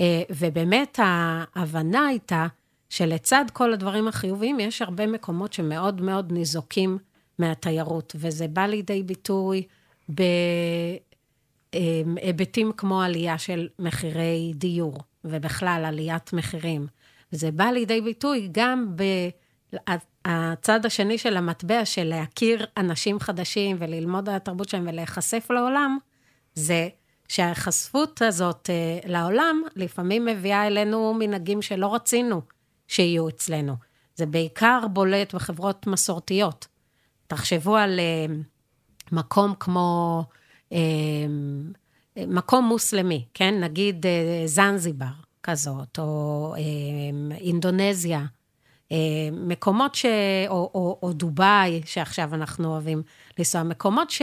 אה, 0.00 0.22
ובאמת 0.30 0.98
ההבנה 1.02 2.06
הייתה 2.06 2.46
שלצד 2.88 3.44
כל 3.52 3.72
הדברים 3.72 4.08
החיוביים, 4.08 4.60
יש 4.60 4.82
הרבה 4.82 5.06
מקומות 5.06 5.52
שמאוד 5.52 6.00
מאוד 6.00 6.32
ניזוקים 6.32 6.98
מהתיירות, 7.38 8.16
וזה 8.18 8.48
בא 8.48 8.66
לידי 8.66 9.02
ביטוי 9.02 9.62
בהיבטים 11.72 12.72
כמו 12.76 13.02
עלייה 13.02 13.38
של 13.38 13.68
מחירי 13.78 14.52
דיור, 14.54 14.98
ובכלל 15.24 15.82
עליית 15.86 16.32
מחירים. 16.32 16.86
זה 17.30 17.50
בא 17.50 17.64
לידי 17.64 18.00
ביטוי 18.00 18.48
גם 18.52 18.96
בצד 19.72 20.86
השני 20.86 21.18
של 21.18 21.36
המטבע, 21.36 21.84
של 21.84 22.04
להכיר 22.04 22.66
אנשים 22.76 23.20
חדשים 23.20 23.76
וללמוד 23.80 24.28
על 24.28 24.34
התרבות 24.34 24.68
שלהם 24.68 24.88
ולהיחשף 24.88 25.46
לעולם, 25.50 25.98
זה 26.54 26.88
שההיחשפות 27.28 28.22
הזאת 28.22 28.70
uh, 28.70 29.08
לעולם 29.08 29.62
לפעמים 29.76 30.24
מביאה 30.24 30.66
אלינו 30.66 31.14
מנהגים 31.18 31.62
שלא 31.62 31.94
רצינו 31.94 32.40
שיהיו 32.88 33.28
אצלנו. 33.28 33.74
זה 34.14 34.26
בעיקר 34.26 34.80
בולט 34.92 35.34
בחברות 35.34 35.86
מסורתיות. 35.86 36.66
תחשבו 37.26 37.76
על 37.76 38.00
uh, 38.00 38.32
מקום 39.12 39.54
כמו, 39.60 40.24
uh, 40.70 40.76
מקום 42.16 42.64
מוסלמי, 42.64 43.24
כן? 43.34 43.60
נגיד 43.60 44.06
זנזיבר 44.46 45.06
כזאת, 45.42 45.98
או 45.98 46.54
אינדונזיה. 47.40 48.24
Uh, 48.88 48.92
מקומות 49.32 49.94
ש... 49.94 50.06
או, 50.48 50.70
או, 50.74 50.98
או 51.02 51.12
דובאי, 51.12 51.82
שעכשיו 51.84 52.34
אנחנו 52.34 52.68
אוהבים 52.68 53.02
לנסוע, 53.38 53.62
מקומות 53.62 54.10
ש... 54.10 54.22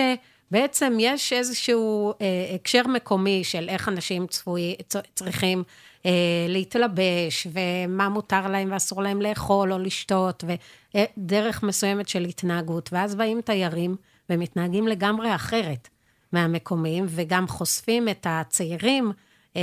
בעצם 0.53 0.97
יש 0.99 1.33
איזשהו 1.33 2.13
אה, 2.21 2.55
הקשר 2.55 2.87
מקומי 2.87 3.43
של 3.43 3.69
איך 3.69 3.89
אנשים 3.89 4.27
צפוי, 4.27 4.75
צריכים 5.15 5.63
אה, 6.05 6.11
להתלבש, 6.49 7.47
ומה 7.51 8.09
מותר 8.09 8.47
להם 8.47 8.69
ואסור 8.71 9.03
להם 9.03 9.21
לאכול 9.21 9.73
או 9.73 9.79
לשתות, 9.79 10.43
ודרך 10.43 11.63
מסוימת 11.63 12.09
של 12.09 12.23
התנהגות. 12.23 12.89
ואז 12.93 13.15
באים 13.15 13.41
תיירים 13.41 13.95
ומתנהגים 14.29 14.87
לגמרי 14.87 15.35
אחרת 15.35 15.89
מהמקומיים, 16.31 17.05
וגם 17.09 17.47
חושפים 17.47 18.09
את 18.09 18.27
הצעירים 18.29 19.11
אה, 19.55 19.61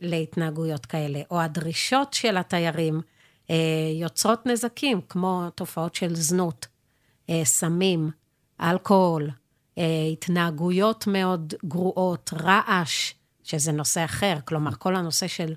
להתנהגויות 0.00 0.86
כאלה. 0.86 1.20
או 1.30 1.40
הדרישות 1.40 2.14
של 2.14 2.36
התיירים 2.36 2.94
אה, 2.94 3.00
יוצרות 4.00 4.46
נזקים, 4.46 5.00
כמו 5.08 5.50
תופעות 5.54 5.94
של 5.94 6.14
זנות, 6.14 6.66
אה, 7.30 7.44
סמים, 7.44 8.10
אלכוהול. 8.60 9.30
אה, 9.78 10.08
התנהגויות 10.12 11.06
מאוד 11.06 11.54
גרועות, 11.64 12.30
רעש, 12.42 13.14
שזה 13.42 13.72
נושא 13.72 14.04
אחר, 14.04 14.36
כלומר, 14.44 14.70
כל 14.78 14.96
הנושא 14.96 15.26
של, 15.26 15.54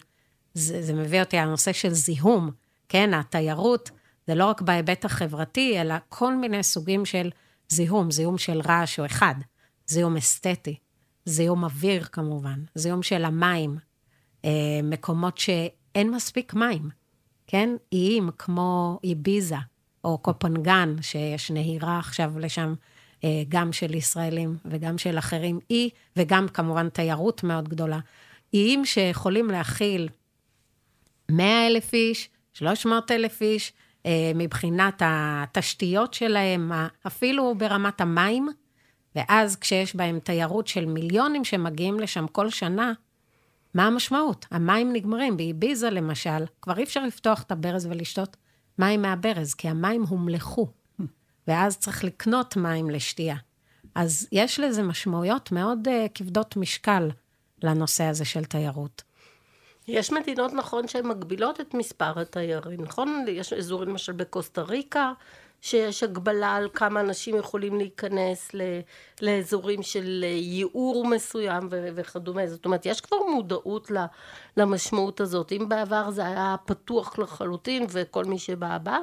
זה, 0.54 0.82
זה 0.82 0.94
מביא 0.94 1.20
אותי 1.20 1.38
הנושא 1.38 1.74
של 1.74 1.90
זיהום, 1.90 2.52
כן, 2.90 3.14
התיירות, 3.14 3.92
זה 4.28 4.36
לא 4.36 4.46
רק 4.46 4.62
בהיבט 4.62 5.06
החברתי, 5.06 5.82
אלא 5.82 5.96
כל 6.10 6.36
מיני 6.36 6.64
סוגים 6.64 7.06
של 7.06 7.30
זיהום, 7.70 8.12
זיהום 8.12 8.38
של 8.38 8.62
רעש 8.66 9.00
הוא 9.00 9.06
אחד, 9.06 9.36
זיהום 9.88 10.18
אסתטי, 10.18 10.76
זיהום 11.26 11.64
אוויר 11.64 12.04
כמובן, 12.04 12.60
זיהום 12.76 13.04
של 13.04 13.26
המים, 13.26 13.78
אה, 14.46 14.52
מקומות 14.84 15.38
שאין 15.38 16.12
מספיק 16.12 16.54
מים, 16.54 16.90
כן? 17.54 17.70
איים 17.94 18.30
כמו 18.38 19.00
איביזה 19.04 19.56
או 20.04 20.18
קופנגן, 20.18 20.96
שיש 21.02 21.52
נהירה 21.52 22.00
עכשיו 22.00 22.40
לשם 22.40 22.74
אה, 23.24 23.44
גם 23.50 23.74
של 23.74 23.96
ישראלים 23.96 24.58
וגם 24.66 24.98
של 24.98 25.18
אחרים, 25.18 25.60
אי, 25.70 25.90
וגם 26.16 26.48
כמובן 26.48 26.90
תיירות 26.90 27.44
מאוד 27.44 27.70
גדולה. 27.70 28.00
איים 28.54 28.86
שיכולים 28.86 29.50
להכיל 29.50 30.10
100 31.32 31.68
אלף 31.68 31.94
איש, 31.94 32.30
300 32.54 33.12
אלף 33.12 33.42
איש, 33.42 33.74
אה, 34.06 34.32
מבחינת 34.36 35.02
התשתיות 35.06 36.14
שלהם, 36.14 36.72
אפילו 37.08 37.56
ברמת 37.58 38.02
המים, 38.02 38.50
ואז 39.16 39.56
כשיש 39.56 39.96
בהם 39.96 40.20
תיירות 40.20 40.68
של 40.68 40.86
מיליונים 40.86 41.44
שמגיעים 41.44 42.00
לשם 42.00 42.28
כל 42.28 42.50
שנה, 42.50 42.94
מה 43.74 43.88
המשמעות? 43.88 44.46
המים 44.52 44.94
נגמרים. 44.94 45.38
באביזה 45.38 45.90
למשל, 45.90 46.46
כבר 46.62 46.78
אי 46.78 46.84
אפשר 46.84 47.06
לפתוח 47.06 47.42
את 47.42 47.52
הברז 47.52 47.86
ולשתות 47.86 48.38
מים 48.80 49.02
מהברז, 49.02 49.54
כי 49.54 49.70
המים 49.70 50.04
הומלכו. 50.04 50.68
ואז 51.48 51.78
צריך 51.78 52.04
לקנות 52.04 52.58
מים 52.58 52.90
לשתייה. 52.90 53.36
אז 53.96 54.28
יש 54.32 54.60
לזה 54.60 54.84
משמעויות 54.84 55.52
מאוד 55.52 55.88
uh, 55.88 55.92
כבדות 56.16 56.58
משקל 56.58 57.10
לנושא 57.64 58.04
הזה 58.04 58.26
של 58.26 58.46
תיירות. 58.46 59.02
יש 59.88 60.12
מדינות, 60.12 60.54
נכון, 60.54 60.88
שהן 60.88 61.08
מגבילות 61.08 61.62
את 61.62 61.74
מספר 61.74 62.20
התיירים, 62.20 62.82
נכון? 62.82 63.26
יש 63.28 63.54
אזורים, 63.54 63.90
למשל 63.90 64.12
בקוסטה 64.12 64.62
ריקה, 64.62 65.14
שיש 65.64 66.04
הגבלה 66.04 66.56
על 66.56 66.70
כמה 66.74 67.00
אנשים 67.00 67.36
יכולים 67.36 67.78
להיכנס 67.78 68.52
לאזורים 69.22 69.84
של 69.84 70.24
ייעור 70.24 71.08
מסוים 71.08 71.68
וכדומה. 71.72 72.48
זאת 72.48 72.66
אומרת, 72.66 72.86
יש 72.86 73.02
כבר 73.02 73.18
מודעות 73.36 73.92
למשמעות 74.58 75.22
הזאת. 75.22 75.52
אם 75.52 75.70
בעבר 75.70 76.12
זה 76.12 76.26
היה 76.26 76.56
פתוח 76.66 77.20
לחלוטין 77.20 77.86
וכל 77.90 78.26
מי 78.26 78.40
שבא 78.40 78.78
בא, 78.78 78.98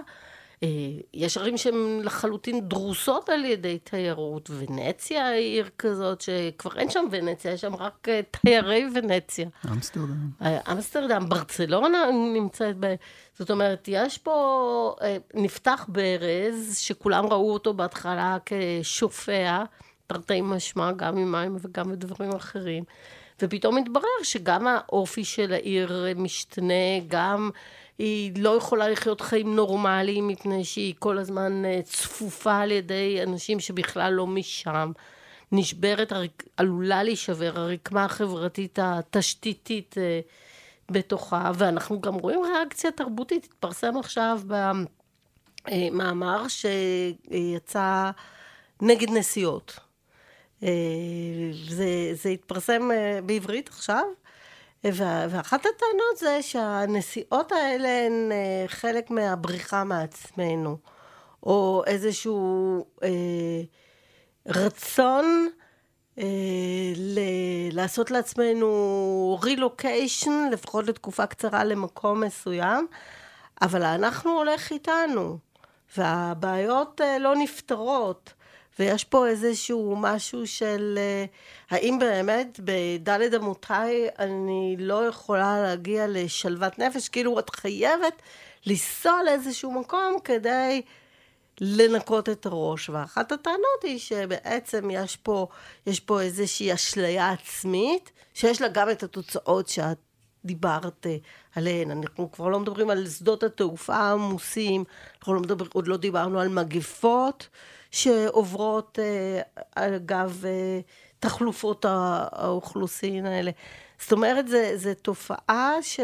יש 1.14 1.36
ערים 1.36 1.56
שהן 1.56 2.00
לחלוטין 2.04 2.68
דרוסות 2.68 3.28
על 3.28 3.44
ידי 3.44 3.78
תיירות. 3.78 4.50
ונציה 4.58 5.28
היא 5.28 5.54
עיר 5.54 5.68
כזאת 5.78 6.20
שכבר 6.20 6.78
אין 6.78 6.90
שם 6.90 7.04
ונציה, 7.10 7.52
יש 7.52 7.60
שם 7.60 7.74
רק 7.74 8.08
תיירי 8.30 8.86
ונציה. 8.94 9.48
אמסטרדם. 9.72 10.30
אמסטרדם, 10.72 11.28
ברצלונה 11.28 11.98
נמצאת 12.34 12.76
ב... 12.80 12.94
זאת 13.38 13.50
אומרת, 13.50 13.88
יש 13.88 14.18
פה, 14.18 14.94
נפתח 15.34 15.86
ברז, 15.88 16.78
שכולם 16.78 17.26
ראו 17.26 17.52
אותו 17.52 17.74
בהתחלה 17.74 18.38
כשופע, 18.46 19.62
תרתי 20.06 20.40
משמע, 20.40 20.92
גם 20.92 21.16
ממים 21.16 21.56
וגם 21.60 21.92
בדברים 21.92 22.30
אחרים. 22.30 22.84
ופתאום 23.42 23.76
התברר 23.76 24.22
שגם 24.22 24.66
האופי 24.66 25.24
של 25.24 25.52
העיר 25.52 26.06
משתנה, 26.16 26.98
גם 27.08 27.50
היא 28.00 28.32
לא 28.38 28.56
יכולה 28.56 28.88
לחיות 28.88 29.20
חיים 29.20 29.56
נורמליים 29.56 30.28
מפני 30.28 30.64
שהיא 30.64 30.94
כל 30.98 31.18
הזמן 31.18 31.64
אה, 31.64 31.80
צפופה 31.82 32.58
על 32.58 32.70
ידי 32.70 33.22
אנשים 33.22 33.60
שבכלל 33.60 34.12
לא 34.12 34.26
משם. 34.26 34.92
נשברת, 35.52 36.12
עלולה 36.56 37.02
להישבר 37.02 37.52
הרקמה 37.60 38.04
החברתית 38.04 38.78
התשתיתית 38.82 39.94
אה, 39.98 40.20
בתוכה, 40.90 41.50
ואנחנו 41.54 42.00
גם 42.00 42.14
רואים 42.14 42.40
ריאקציה 42.42 42.90
תרבותית, 42.90 43.44
התפרסם 43.44 43.96
עכשיו 43.96 44.40
במאמר 45.66 46.44
שיצא 46.48 48.10
נגד 48.82 49.10
נסיעות. 49.10 49.78
אה, 50.62 50.68
זה, 51.68 52.10
זה 52.12 52.28
התפרסם 52.28 52.88
בעברית 53.26 53.68
עכשיו, 53.68 54.04
ואחת 54.84 55.60
הטענות 55.66 56.16
זה 56.18 56.42
שהנסיעות 56.42 57.52
האלה 57.52 58.06
הן 58.06 58.32
אה, 58.32 58.64
חלק 58.68 59.10
מהבריחה 59.10 59.84
מעצמנו, 59.84 60.76
או 61.42 61.82
איזשהו 61.86 62.84
אה, 63.02 63.08
רצון 64.46 65.48
אה, 66.18 66.24
ל- 66.96 67.18
לעשות 67.72 68.10
לעצמנו 68.10 69.38
רילוקיישן, 69.42 70.48
לפחות 70.52 70.86
לתקופה 70.86 71.26
קצרה 71.26 71.64
למקום 71.64 72.20
מסוים, 72.20 72.86
אבל 73.62 73.82
אנחנו 73.82 74.30
הולך 74.30 74.70
איתנו, 74.70 75.38
והבעיות 75.96 77.00
אה, 77.00 77.18
לא 77.18 77.34
נפתרות. 77.36 78.32
ויש 78.80 79.04
פה 79.04 79.28
איזשהו 79.28 79.96
משהו 79.98 80.46
של 80.46 80.98
אה, 80.98 81.24
האם 81.70 81.98
באמת 81.98 82.60
בדלת 82.64 83.34
אמותיי 83.34 84.08
אני 84.18 84.76
לא 84.78 85.06
יכולה 85.06 85.62
להגיע 85.62 86.06
לשלוות 86.08 86.78
נפש, 86.78 87.08
כאילו 87.08 87.38
את 87.38 87.50
חייבת 87.50 88.22
לנסוע 88.66 89.22
לאיזשהו 89.22 89.72
מקום 89.72 90.16
כדי 90.24 90.82
לנקות 91.60 92.28
את 92.28 92.46
הראש. 92.46 92.88
ואחת 92.88 93.32
הטענות 93.32 93.82
היא 93.82 93.98
שבעצם 93.98 94.90
יש 94.90 95.16
פה, 95.16 95.46
יש 95.86 96.00
פה 96.00 96.20
איזושהי 96.20 96.74
אשליה 96.74 97.30
עצמית, 97.30 98.12
שיש 98.34 98.62
לה 98.62 98.68
גם 98.68 98.90
את 98.90 99.02
התוצאות 99.02 99.68
שאת 99.68 99.98
דיברת 100.44 101.06
אה, 101.06 101.16
עליהן. 101.54 101.90
אנחנו 101.90 102.32
כבר 102.32 102.48
לא 102.48 102.60
מדברים 102.60 102.90
על 102.90 103.08
שדות 103.08 103.42
התעופה 103.42 103.96
העמוסים, 103.96 104.84
אנחנו 105.18 105.34
לא 105.34 105.40
מדבר, 105.40 105.64
עוד 105.72 105.88
לא 105.88 105.96
דיברנו 105.96 106.40
על 106.40 106.48
מגפות. 106.48 107.48
שעוברות 107.90 108.98
אה, 108.98 109.40
אגב 109.74 110.44
אה, 110.46 110.80
תחלופות 111.18 111.84
האוכלוסין 111.88 113.26
האלה. 113.26 113.50
זאת 114.00 114.12
אומרת, 114.12 114.44
זו 114.76 114.90
תופעה 115.02 115.74
ש, 115.82 116.00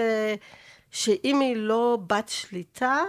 שאם 0.90 1.40
היא 1.40 1.56
לא 1.56 1.98
בת 2.06 2.28
שליטה, 2.28 3.02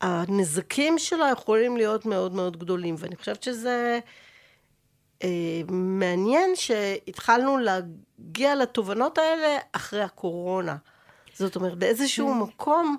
הנזקים 0.00 0.98
שלה 0.98 1.30
יכולים 1.32 1.76
להיות 1.76 2.06
מאוד 2.06 2.34
מאוד 2.34 2.56
גדולים. 2.56 2.94
ואני 2.98 3.16
חושבת 3.16 3.42
שזה 3.42 3.98
אה, 5.24 5.60
מעניין 5.68 6.50
שהתחלנו 6.54 7.58
להגיע 7.58 8.54
לתובנות 8.54 9.18
האלה 9.18 9.58
אחרי 9.72 10.02
הקורונה. 10.02 10.76
זאת 11.34 11.56
אומרת, 11.56 11.78
באיזשהו 11.78 12.28
כן. 12.28 12.38
מקום... 12.38 12.96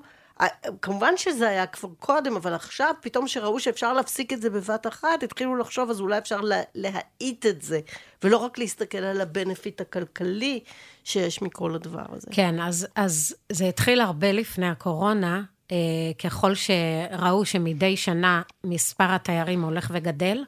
כמובן 0.82 1.17
שזה 1.17 1.49
היה 1.49 1.67
כבר 1.67 1.89
קודם, 1.99 2.36
אבל 2.36 2.54
עכשיו 2.54 2.93
פתאום 3.02 3.28
שראו 3.28 3.60
שאפשר 3.60 3.93
להפסיק 3.93 4.34
את 4.34 4.41
זה 4.41 4.49
בבת 4.49 4.88
אחת, 4.88 5.23
התחילו 5.23 5.56
לחשוב, 5.56 5.89
אז 5.89 6.02
אולי 6.02 6.17
אפשר 6.17 6.41
לה, 6.41 6.62
להאיט 6.75 7.45
את 7.45 7.62
זה, 7.62 7.80
ולא 8.23 8.38
רק 8.38 8.58
להסתכל 8.58 8.97
על 8.97 9.21
הבנפיט 9.21 9.82
הכלכלי 9.82 10.60
שיש 11.04 11.41
מכל 11.41 11.75
הדבר 11.75 12.06
הזה. 12.10 12.28
כן, 12.32 12.62
אז, 12.62 12.88
אז 12.95 13.36
זה 13.52 13.65
התחיל 13.65 14.02
הרבה 14.02 14.32
לפני 14.32 14.69
הקורונה, 14.69 15.43
אה, 15.71 15.78
ככל 16.23 16.52
שראו 16.56 17.45
שמדי 17.45 17.97
שנה 17.97 18.41
מספר 18.63 19.12
התיירים 19.12 19.62
הולך 19.62 19.91
וגדל, 19.93 20.43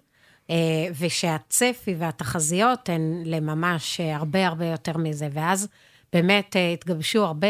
אה, 0.49 0.55
ושהצפי 0.99 1.95
והתחזיות 1.97 2.89
הן 2.89 3.23
לממש 3.25 3.99
הרבה 3.99 4.47
הרבה 4.47 4.65
יותר 4.65 4.97
מזה, 4.97 5.27
ואז... 5.31 5.67
באמת 6.13 6.55
אה, 6.55 6.71
התגבשו 6.73 7.25
הרבה 7.25 7.47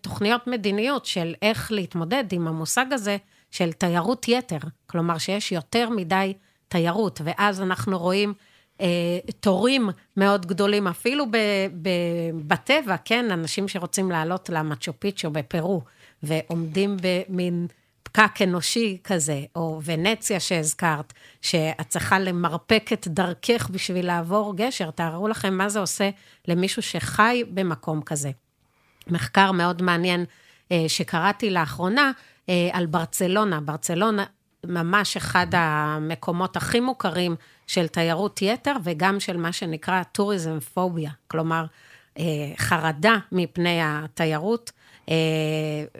תוכניות 0.00 0.46
מדיניות 0.46 1.06
של 1.06 1.34
איך 1.42 1.72
להתמודד 1.72 2.24
עם 2.32 2.48
המושג 2.48 2.86
הזה 2.92 3.16
של 3.50 3.72
תיירות 3.72 4.28
יתר. 4.28 4.58
כלומר, 4.86 5.18
שיש 5.18 5.52
יותר 5.52 5.90
מדי 5.90 6.32
תיירות, 6.68 7.20
ואז 7.24 7.62
אנחנו 7.62 7.98
רואים 7.98 8.34
אה, 8.80 9.18
תורים 9.40 9.88
מאוד 10.16 10.46
גדולים, 10.46 10.86
אפילו 10.86 11.26
ב, 11.30 11.36
ב, 11.82 11.88
בטבע, 12.46 12.96
כן? 13.04 13.30
אנשים 13.30 13.68
שרוצים 13.68 14.10
לעלות 14.10 14.48
למצ'ו 14.48 14.92
פיצ'ו 14.98 15.30
בפרו, 15.30 15.82
ועומדים 16.22 16.96
במין 17.02 17.66
פקק 18.12 18.42
אנושי 18.42 18.98
כזה, 19.04 19.40
או 19.56 19.80
ונציה 19.84 20.40
שהזכרת, 20.40 21.12
שאת 21.42 21.88
צריכה 21.88 22.18
למרפק 22.18 22.90
את 22.92 23.08
דרכך 23.08 23.68
בשביל 23.70 24.06
לעבור 24.06 24.56
גשר, 24.56 24.90
תארו 24.90 25.28
לכם 25.28 25.54
מה 25.54 25.68
זה 25.68 25.80
עושה 25.80 26.10
למישהו 26.48 26.82
שחי 26.82 27.42
במקום 27.50 28.02
כזה. 28.02 28.30
מחקר 29.06 29.52
מאוד 29.52 29.82
מעניין 29.82 30.24
אה, 30.72 30.84
שקראתי 30.88 31.50
לאחרונה 31.50 32.12
אה, 32.48 32.68
על 32.72 32.86
ברצלונה. 32.86 33.60
ברצלונה 33.60 34.24
ממש 34.66 35.16
אחד 35.16 35.46
המקומות 35.52 36.56
הכי 36.56 36.80
מוכרים 36.80 37.36
של 37.66 37.88
תיירות 37.88 38.42
יתר, 38.42 38.76
וגם 38.84 39.20
של 39.20 39.36
מה 39.36 39.52
שנקרא 39.52 40.02
טוריזם 40.02 40.60
פוביה, 40.60 41.10
כלומר, 41.26 41.64
אה, 42.18 42.24
חרדה 42.56 43.16
מפני 43.32 43.80
התיירות, 43.82 44.72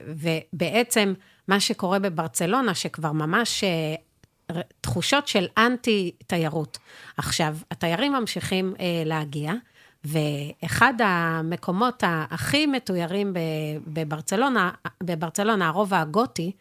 ובעצם 0.07 1.14
מה 1.49 1.61
שקורה 1.61 1.99
בברצלונה, 1.99 2.75
שכבר 2.75 3.12
ממש 3.12 3.64
אה, 3.64 4.61
תחושות 4.81 5.29
של 5.29 5.47
אנטי-תיירות. 5.59 6.79
עכשיו, 7.16 7.57
התיירים 7.71 8.12
ממשיכים 8.12 8.75
אה, 8.81 9.03
להגיע, 9.07 9.53
ואחד 10.05 10.94
המקומות 11.05 12.03
הכי 12.07 12.66
מתוירים 12.66 13.33
בברצלונה, 13.87 14.71
בברצלונה, 15.03 15.68
הרובע 15.68 16.01
הגותי, 16.01 16.53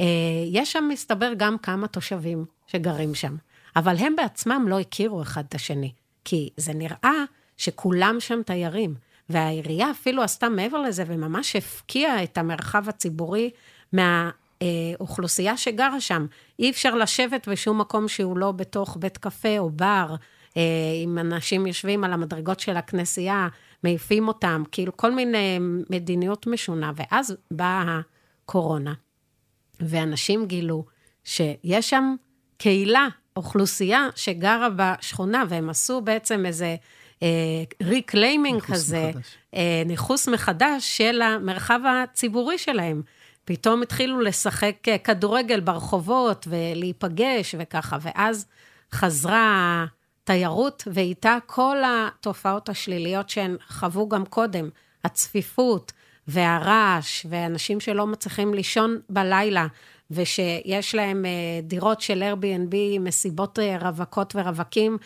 אה, 0.00 0.04
יש 0.52 0.72
שם, 0.72 0.88
מסתבר, 0.88 1.32
גם 1.36 1.58
כמה 1.58 1.88
תושבים 1.88 2.44
שגרים 2.66 3.14
שם. 3.14 3.36
אבל 3.76 3.96
הם 3.96 4.16
בעצמם 4.16 4.64
לא 4.68 4.80
הכירו 4.80 5.22
אחד 5.22 5.44
את 5.48 5.54
השני, 5.54 5.92
כי 6.24 6.48
זה 6.56 6.72
נראה 6.74 7.24
שכולם 7.56 8.16
שם 8.20 8.40
תיירים. 8.46 8.94
והעירייה 9.30 9.90
אפילו 9.90 10.22
עשתה 10.22 10.48
מעבר 10.48 10.82
לזה, 10.82 11.04
וממש 11.06 11.56
הפקיעה 11.56 12.22
את 12.22 12.38
המרחב 12.38 12.88
הציבורי 12.88 13.50
מהאוכלוסייה 13.92 15.56
שגרה 15.56 16.00
שם. 16.00 16.26
אי 16.58 16.70
אפשר 16.70 16.94
לשבת 16.94 17.48
בשום 17.48 17.80
מקום 17.80 18.08
שהוא 18.08 18.38
לא 18.38 18.52
בתוך 18.52 18.96
בית 19.00 19.18
קפה 19.18 19.58
או 19.58 19.70
בר, 19.70 20.14
אה, 20.56 20.62
אם 21.04 21.18
אנשים 21.18 21.66
יושבים 21.66 22.04
על 22.04 22.12
המדרגות 22.12 22.60
של 22.60 22.76
הכנסייה, 22.76 23.48
מעיפים 23.84 24.28
אותם, 24.28 24.62
כאילו 24.72 24.96
כל 24.96 25.10
מיני 25.14 25.58
מדיניות 25.90 26.46
משונה. 26.46 26.92
ואז 26.96 27.36
באה 27.50 28.00
הקורונה, 28.44 28.94
ואנשים 29.80 30.46
גילו 30.46 30.84
שיש 31.24 31.90
שם 31.90 32.14
קהילה, 32.56 33.08
אוכלוסייה 33.36 34.08
שגרה 34.16 34.68
בשכונה, 34.76 35.44
והם 35.48 35.70
עשו 35.70 36.00
בעצם 36.00 36.46
איזה 36.46 36.76
reclaiming 37.82 38.60
אה, 38.62 38.66
כזה, 38.66 39.08
מחדש. 39.08 39.36
אה, 39.54 39.82
ניכוס 39.86 40.28
מחדש 40.28 40.96
של 40.96 41.22
המרחב 41.22 41.80
הציבורי 41.86 42.58
שלהם. 42.58 43.02
פתאום 43.44 43.82
התחילו 43.82 44.20
לשחק 44.20 44.76
אה, 44.88 44.98
כדורגל 44.98 45.60
ברחובות 45.60 46.46
ולהיפגש 46.50 47.54
וככה, 47.58 47.98
ואז 48.00 48.46
חזרה 48.92 49.86
התיירות, 50.22 50.88
ואיתה 50.92 51.38
כל 51.46 51.76
התופעות 51.86 52.68
השליליות 52.68 53.30
שהן 53.30 53.56
חוו 53.68 54.08
גם 54.08 54.26
קודם, 54.26 54.68
הצפיפות 55.04 55.92
והרעש, 56.26 57.26
ואנשים 57.30 57.80
שלא 57.80 58.06
מצליחים 58.06 58.54
לישון 58.54 58.98
בלילה, 59.08 59.66
ושיש 60.10 60.94
להם 60.94 61.24
אה, 61.24 61.30
דירות 61.62 62.00
של 62.00 62.22
Airbnb, 62.22 63.00
מסיבות 63.00 63.58
אה, 63.58 63.78
רווקות 63.80 64.36
ורווקים 64.36 64.98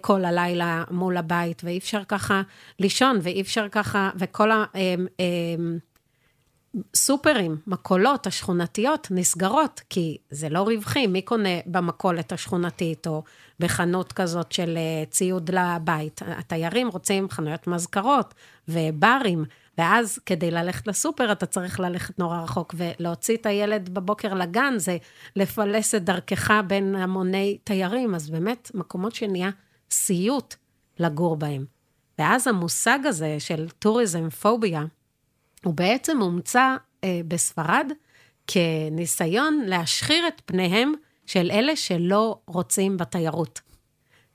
כל 0.00 0.24
הלילה 0.24 0.84
מול 0.90 1.16
הבית, 1.16 1.62
ואי 1.64 1.78
אפשר 1.78 2.04
ככה 2.08 2.42
לישון, 2.78 3.18
ואי 3.22 3.40
אפשר 3.40 3.68
ככה, 3.68 4.10
וכל 4.16 4.50
ה... 4.50 4.64
סופרים, 6.96 7.56
מכולות 7.66 8.26
השכונתיות 8.26 9.08
נסגרות, 9.10 9.80
כי 9.90 10.16
זה 10.30 10.48
לא 10.48 10.62
רווחי. 10.62 11.06
מי 11.06 11.22
קונה 11.22 11.58
במכולת 11.66 12.32
השכונתית 12.32 13.06
או 13.06 13.22
בחנות 13.60 14.12
כזאת 14.12 14.52
של 14.52 14.76
אה, 14.76 15.04
ציוד 15.10 15.50
לבית? 15.50 16.20
התיירים 16.26 16.88
רוצים 16.88 17.30
חנויות 17.30 17.66
מזכרות 17.66 18.34
וברים, 18.68 19.44
ואז 19.78 20.18
כדי 20.26 20.50
ללכת 20.50 20.86
לסופר 20.86 21.32
אתה 21.32 21.46
צריך 21.46 21.80
ללכת 21.80 22.18
נורא 22.18 22.40
רחוק, 22.40 22.74
ולהוציא 22.76 23.36
את 23.36 23.46
הילד 23.46 23.88
בבוקר 23.88 24.34
לגן 24.34 24.74
זה 24.76 24.96
לפלס 25.36 25.94
את 25.94 26.04
דרכך 26.04 26.50
בין 26.66 26.94
המוני 26.94 27.58
תיירים, 27.64 28.14
אז 28.14 28.30
באמת, 28.30 28.70
מקומות 28.74 29.14
שנהיה 29.14 29.50
סיוט 29.90 30.54
לגור 30.98 31.36
בהם. 31.36 31.64
ואז 32.18 32.46
המושג 32.46 32.98
הזה 33.04 33.36
של 33.38 33.68
טוריזם 33.78 34.30
פוביה, 34.30 34.84
הוא 35.64 35.74
בעצם 35.74 36.20
הומצא 36.20 36.76
אה, 37.04 37.20
בספרד 37.28 37.92
כניסיון 38.46 39.62
להשחיר 39.66 40.28
את 40.28 40.42
פניהם 40.44 40.92
של 41.26 41.50
אלה 41.50 41.76
שלא 41.76 42.38
רוצים 42.46 42.96
בתיירות. 42.96 43.60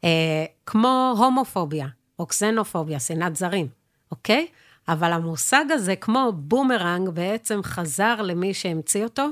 אה, 0.04 0.46
כמו 0.66 1.16
הומופוביה 1.18 1.88
או 2.20 2.26
קסנופוביה, 2.26 3.00
שנאת 3.00 3.36
זרים, 3.36 3.68
אוקיי? 4.12 4.48
אבל 4.90 5.14
המושג 5.14 5.66
הזה, 5.70 5.96
כמו 5.96 6.32
בומרנג, 6.36 7.10
בעצם 7.10 7.60
חזר 7.64 8.22
למי 8.22 8.54
שהמציא 8.54 9.04
אותו, 9.04 9.28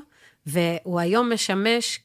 והוא 0.45 0.99
היום 0.99 1.33
משמש 1.33 1.99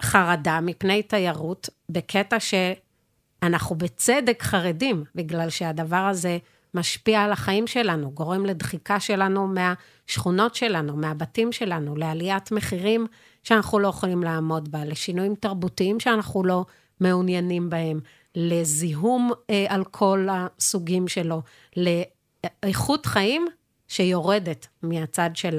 כחרדה 0.00 0.60
מפני 0.60 1.02
תיירות, 1.02 1.68
בקטע 1.88 2.36
שאנחנו 2.40 3.76
בצדק 3.76 4.42
חרדים, 4.42 5.04
בגלל 5.14 5.50
שהדבר 5.50 5.96
הזה 5.96 6.38
משפיע 6.74 7.22
על 7.22 7.32
החיים 7.32 7.66
שלנו, 7.66 8.10
גורם 8.10 8.46
לדחיקה 8.46 9.00
שלנו 9.00 9.46
מהשכונות 9.46 10.54
שלנו, 10.54 10.96
מהבתים 10.96 11.52
שלנו, 11.52 11.96
לעליית 11.96 12.52
מחירים 12.52 13.06
שאנחנו 13.42 13.78
לא 13.78 13.88
יכולים 13.88 14.22
לעמוד 14.22 14.72
בה, 14.72 14.84
לשינויים 14.84 15.34
תרבותיים 15.34 16.00
שאנחנו 16.00 16.44
לא 16.44 16.64
מעוניינים 17.00 17.70
בהם, 17.70 18.00
לזיהום 18.34 19.32
אה, 19.50 19.66
על 19.68 19.84
כל 19.84 20.28
הסוגים 20.30 21.08
שלו, 21.08 21.42
לאיכות 21.76 23.06
חיים 23.06 23.46
שיורדת 23.88 24.66
מהצד 24.82 25.30
של 25.34 25.58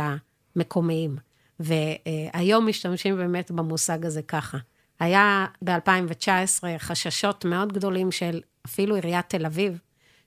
המקומיים. 0.55 1.17
והיום 1.59 2.67
משתמשים 2.67 3.17
באמת 3.17 3.51
במושג 3.51 4.05
הזה 4.05 4.21
ככה. 4.21 4.57
היה 4.99 5.45
ב-2019 5.63 6.63
חששות 6.77 7.45
מאוד 7.45 7.73
גדולים 7.73 8.11
של 8.11 8.41
אפילו 8.65 8.95
עיריית 8.95 9.29
תל 9.29 9.45
אביב, 9.45 9.79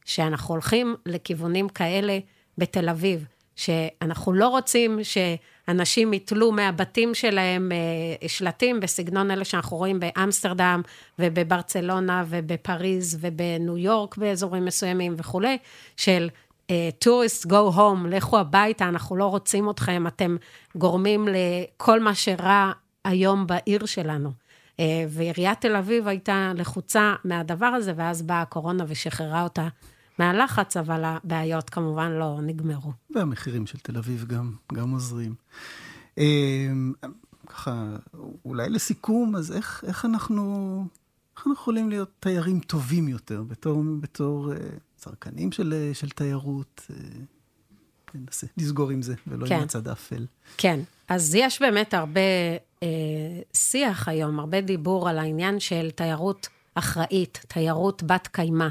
שאנחנו 0.05 0.55
הולכים 0.55 0.97
לכיוונים 1.07 1.69
כאלה 1.69 2.19
בתל 2.59 2.89
אביב, 2.89 3.25
שאנחנו 3.59 4.33
לא 4.33 4.49
רוצים 4.49 4.99
שאנשים 5.03 6.13
יתלו 6.13 6.53
מהבתים 6.53 7.15
שלהם 7.15 7.73
אה, 7.73 8.29
שלטים 8.29 8.81
בסגנון 8.81 9.31
אלה 9.31 9.45
שאנחנו 9.45 9.77
רואים 9.77 10.01
באמסטרדם 10.01 10.83
ובברצלונה 11.19 12.25
ובפריז 12.29 13.19
ובניו 13.21 13.79
יורק 13.79 14.17
באזורים 14.17 14.65
מסוימים 14.65 15.15
וכולי, 15.17 15.59
של 15.97 16.29
טוריסט 16.99 17.47
גו 17.47 17.57
הום, 17.57 18.07
לכו 18.07 18.39
הביתה, 18.39 18.89
אנחנו 18.89 19.17
לא 19.17 19.25
רוצים 19.25 19.71
אתכם, 19.71 20.07
אתם 20.07 20.37
גורמים 20.75 21.29
לכל 21.29 22.01
מה 22.01 22.15
שרע 22.15 22.73
היום 23.05 23.47
בעיר 23.47 23.87
שלנו. 23.87 24.31
אה, 24.81 25.05
ועיריית 25.09 25.61
תל 25.61 25.77
אביב 25.77 26.09
הייתה 26.09 26.53
לחוצה 26.55 27.15
מהדבר 27.25 27.67
הזה, 27.67 27.93
ואז 27.97 28.23
באה 28.23 28.41
הקורונה 28.41 28.85
ושחררה 28.89 29.43
אותה 29.43 29.69
מהלחץ, 30.19 30.77
אבל 30.77 31.05
הבעיות 31.05 31.71
כמובן 31.71 32.13
לא 32.13 32.39
נגמרו. 32.43 32.93
והמחירים 33.11 33.67
של 33.67 33.79
תל 33.79 33.99
אביב 33.99 34.25
גם, 34.25 34.53
גם 34.73 34.91
עוזרים. 34.91 35.35
אמ, 36.19 36.93
ככה, 37.47 37.97
אולי 38.45 38.69
לסיכום, 38.69 39.37
אז 39.37 39.53
איך, 39.53 39.85
איך 39.87 40.05
אנחנו... 40.05 40.85
איך 41.37 41.47
אנחנו 41.47 41.53
יכולים 41.53 41.89
להיות 41.89 42.11
תיירים 42.21 42.61
טובים 42.61 43.09
יותר, 43.09 43.43
בתור, 43.43 43.83
בתור 44.01 44.53
uh, 44.53 44.57
צרכנים 44.97 45.53
של, 45.53 45.91
של 45.93 46.11
תיירות? 46.11 46.87
Uh, 46.91 46.95
ננסה 48.15 48.47
לסגור 48.57 48.91
עם 48.91 49.03
זה, 49.03 49.15
ולא 49.27 49.47
כן. 49.47 49.55
עם 49.57 49.63
הצד 49.63 49.89
האפל. 49.89 50.27
כן, 50.57 50.81
אז 51.09 51.35
יש 51.35 51.63
באמת 51.63 51.95
הרבה 51.95 52.21
uh, 52.81 52.85
שיח 53.55 54.09
היום, 54.09 54.41
הרבה 54.41 54.61
דיבור 54.61 55.09
על 55.09 55.19
העניין 55.19 55.61
של 55.61 55.91
תיירות 55.91 56.49
אחראית, 56.75 57.45
תיירות 57.49 58.03
בת 58.03 58.29
קיימא. 58.33 58.69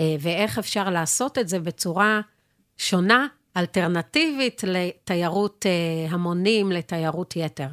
אה, 0.00 0.16
ואיך 0.20 0.58
אפשר 0.58 0.90
לעשות 0.90 1.38
את 1.38 1.48
זה 1.48 1.58
בצורה 1.58 2.20
שונה, 2.78 3.26
אלטרנטיבית 3.56 4.62
לתיירות 4.66 5.66
אה, 5.66 6.10
המונים, 6.10 6.72
לתיירות 6.72 7.36
יתר. 7.36 7.68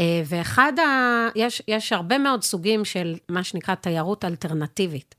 אה, 0.00 0.22
ואחד 0.26 0.72
ה... 0.78 0.82
יש, 1.34 1.62
יש 1.68 1.92
הרבה 1.92 2.18
מאוד 2.18 2.42
סוגים 2.42 2.84
של 2.84 3.16
מה 3.28 3.44
שנקרא 3.44 3.74
תיירות 3.74 4.24
אלטרנטיבית. 4.24 5.14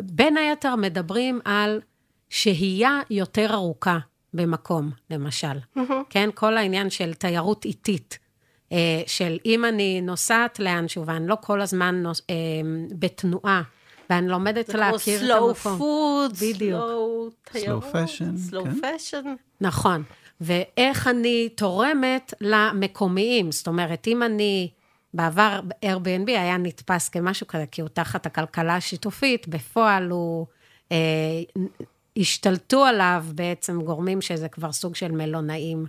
בין 0.00 0.36
היתר 0.36 0.76
מדברים 0.76 1.40
על 1.44 1.80
שהייה 2.30 3.00
יותר 3.10 3.54
ארוכה 3.54 3.98
במקום, 4.34 4.90
למשל. 5.10 5.46
Mm-hmm. 5.46 5.92
כן, 6.10 6.30
כל 6.34 6.56
העניין 6.56 6.90
של 6.90 7.14
תיירות 7.14 7.64
איטית. 7.64 8.18
של 9.06 9.38
אם 9.46 9.64
אני 9.64 10.00
נוסעת 10.00 10.58
לאנשהו 10.58 11.06
ואני 11.06 11.28
לא 11.28 11.36
כל 11.40 11.60
הזמן 11.60 12.02
נוס, 12.02 12.20
בתנועה, 12.98 13.62
ואני 14.10 14.28
לומדת 14.28 14.68
להכיר 14.68 15.24
את 15.24 15.30
המקום. 15.30 15.52
זה 15.54 15.60
כמו 15.60 16.26
slow 16.26 16.32
food, 16.32 16.34
slow 16.34 17.52
תיירות, 17.52 17.84
slow 17.84 17.94
fashion, 17.94 18.52
slow 18.52 18.64
כן. 18.64 18.80
fashion. 18.80 19.26
נכון. 19.60 20.02
ואיך 20.40 21.08
אני 21.08 21.48
תורמת 21.48 22.34
למקומיים. 22.40 23.52
זאת 23.52 23.66
אומרת, 23.66 24.06
אם 24.06 24.22
אני, 24.22 24.70
בעבר 25.14 25.60
Airbnb 25.84 26.30
היה 26.30 26.56
נתפס 26.56 27.08
כמשהו 27.08 27.46
כזה, 27.46 27.64
כי 27.70 27.80
הוא 27.80 27.88
תחת 27.88 28.26
הכלכלה 28.26 28.76
השיתופית, 28.76 29.48
בפועל 29.48 30.10
הוא, 30.10 30.46
אה, 30.92 30.96
השתלטו 32.16 32.84
עליו 32.84 33.24
בעצם 33.34 33.82
גורמים 33.82 34.20
שזה 34.20 34.48
כבר 34.48 34.72
סוג 34.72 34.94
של 34.94 35.12
מלונאים 35.12 35.86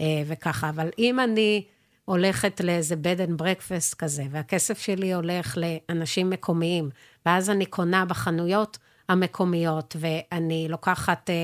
אה, 0.00 0.22
וככה. 0.26 0.68
אבל 0.68 0.88
אם 0.98 1.20
אני 1.20 1.64
הולכת 2.08 2.60
לאיזה 2.60 2.94
bed 2.94 3.28
and 3.28 3.42
breakfast 3.42 3.94
כזה, 3.98 4.22
והכסף 4.30 4.78
שלי 4.78 5.14
הולך 5.14 5.58
לאנשים 5.58 6.30
מקומיים, 6.30 6.90
ואז 7.26 7.50
אני 7.50 7.66
קונה 7.66 8.04
בחנויות 8.04 8.78
המקומיות, 9.08 9.96
ואני 10.00 10.66
לוקחת 10.70 11.30
אה, 11.30 11.34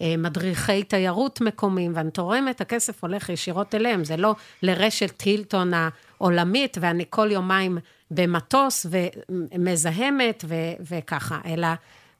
אה, 0.00 0.16
מדריכי 0.16 0.84
תיירות 0.84 1.40
מקומיים, 1.40 1.92
ואני 1.94 2.10
תורמת, 2.10 2.60
הכסף 2.60 3.04
הולך 3.04 3.28
ישירות 3.28 3.74
אליהם, 3.74 4.04
זה 4.04 4.16
לא 4.16 4.34
לרשת 4.62 5.20
הילטון 5.20 5.72
העולמית, 5.74 6.76
ואני 6.80 7.04
כל 7.10 7.28
יומיים 7.32 7.78
במטוס 8.10 8.86
ומזהמת 8.90 10.44
ו- 10.48 10.72
וככה, 10.90 11.40
אלא 11.46 11.68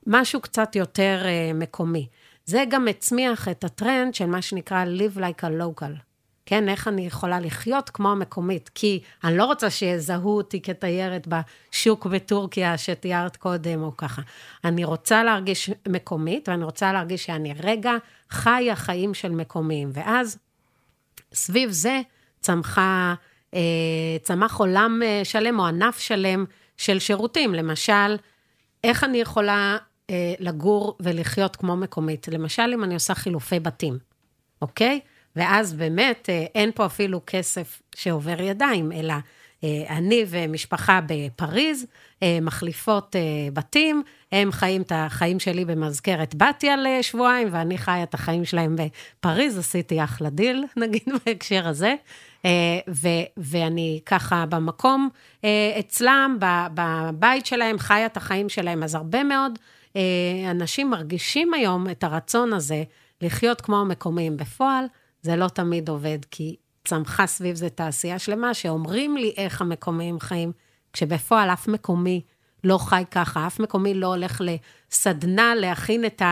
משהו 0.06 0.40
קצת 0.40 0.76
יותר 0.76 1.22
אה, 1.24 1.50
מקומי. 1.54 2.06
זה 2.44 2.64
גם 2.68 2.88
הצמיח 2.88 3.48
את 3.48 3.64
הטרנד 3.64 4.14
של 4.14 4.26
מה 4.26 4.42
שנקרא 4.42 4.84
Live 4.84 5.18
like 5.18 5.44
a 5.44 5.62
local. 5.62 6.15
כן, 6.46 6.68
איך 6.68 6.88
אני 6.88 7.06
יכולה 7.06 7.40
לחיות 7.40 7.90
כמו 7.90 8.12
המקומית, 8.12 8.70
כי 8.74 9.00
אני 9.24 9.36
לא 9.36 9.44
רוצה 9.44 9.70
שיזהו 9.70 10.36
אותי 10.36 10.62
כתיירת 10.62 11.26
בשוק 11.28 12.06
בטורקיה 12.06 12.78
שתיארת 12.78 13.36
קודם, 13.36 13.82
או 13.82 13.96
ככה. 13.96 14.22
אני 14.64 14.84
רוצה 14.84 15.24
להרגיש 15.24 15.70
מקומית, 15.88 16.48
ואני 16.48 16.64
רוצה 16.64 16.92
להרגיש 16.92 17.26
שאני 17.26 17.54
רגע 17.62 17.92
חיה 18.30 18.76
חיים 18.76 19.14
של 19.14 19.32
מקומיים. 19.32 19.90
ואז, 19.92 20.38
סביב 21.34 21.70
זה 21.70 22.00
צמחה, 22.40 23.14
אה, 23.54 23.60
צמח 24.22 24.56
עולם 24.56 25.00
אה, 25.04 25.20
שלם, 25.24 25.58
או 25.58 25.66
ענף 25.66 25.98
שלם 25.98 26.44
של 26.76 26.98
שירותים. 26.98 27.54
למשל, 27.54 28.16
איך 28.84 29.04
אני 29.04 29.18
יכולה 29.18 29.76
אה, 30.10 30.34
לגור 30.38 30.96
ולחיות 31.00 31.56
כמו 31.56 31.76
מקומית? 31.76 32.28
למשל, 32.28 32.70
אם 32.74 32.84
אני 32.84 32.94
עושה 32.94 33.14
חילופי 33.14 33.60
בתים, 33.60 33.98
אוקיי? 34.62 35.00
ואז 35.36 35.72
באמת 35.74 36.30
אה, 36.30 36.44
אין 36.54 36.70
פה 36.74 36.86
אפילו 36.86 37.20
כסף 37.26 37.82
שעובר 37.94 38.40
ידיים, 38.40 38.92
אלא 38.92 39.14
אה, 39.64 39.84
אני 39.88 40.24
ומשפחה 40.28 41.00
בפריז 41.06 41.86
אה, 42.22 42.38
מחליפות 42.42 43.16
בתים, 43.52 44.02
הם 44.32 44.52
חיים 44.52 44.82
את 44.82 44.92
החיים 44.94 45.40
שלי 45.40 45.64
במזכרת 45.64 46.34
בתיה 46.34 46.76
לשבועיים, 46.76 47.48
ואני 47.50 47.78
חיה 47.78 48.02
את 48.02 48.14
החיים 48.14 48.44
שלהם 48.44 48.76
בפריז, 48.76 49.58
עשיתי 49.58 50.04
אחלה 50.04 50.30
דיל, 50.30 50.64
נגיד, 50.76 51.08
בהקשר 51.26 51.68
הזה. 51.68 51.94
ו- 52.88 53.26
ואני 53.36 54.00
ככה 54.06 54.44
במקום 54.48 55.08
אצלם, 55.78 56.36
בבית 56.74 57.46
שלהם, 57.46 57.78
חיה 57.78 58.06
את 58.06 58.16
החיים 58.16 58.48
שלהם. 58.48 58.82
אז 58.82 58.94
הרבה 58.94 59.24
מאוד 59.24 59.58
אנשים 60.50 60.90
מרגישים 60.90 61.54
היום 61.54 61.90
את 61.90 62.04
הרצון 62.04 62.52
הזה 62.52 62.82
לחיות 63.22 63.60
כמו 63.60 63.80
המקומיים 63.80 64.36
בפועל. 64.36 64.84
זה 65.26 65.36
לא 65.36 65.48
תמיד 65.48 65.88
עובד, 65.88 66.18
כי 66.30 66.56
צמחה 66.84 67.26
סביב 67.26 67.56
זה 67.56 67.68
תעשייה 67.68 68.18
שלמה, 68.18 68.54
שאומרים 68.54 69.16
לי 69.16 69.34
איך 69.36 69.60
המקומיים 69.60 70.20
חיים, 70.20 70.52
כשבפועל 70.92 71.50
אף 71.50 71.68
מקומי 71.68 72.20
לא 72.64 72.78
חי 72.78 73.02
ככה, 73.10 73.46
אף 73.46 73.60
מקומי 73.60 73.94
לא 73.94 74.06
הולך 74.06 74.40
לסדנה 74.44 75.54
להכין 75.54 76.04
את 76.04 76.22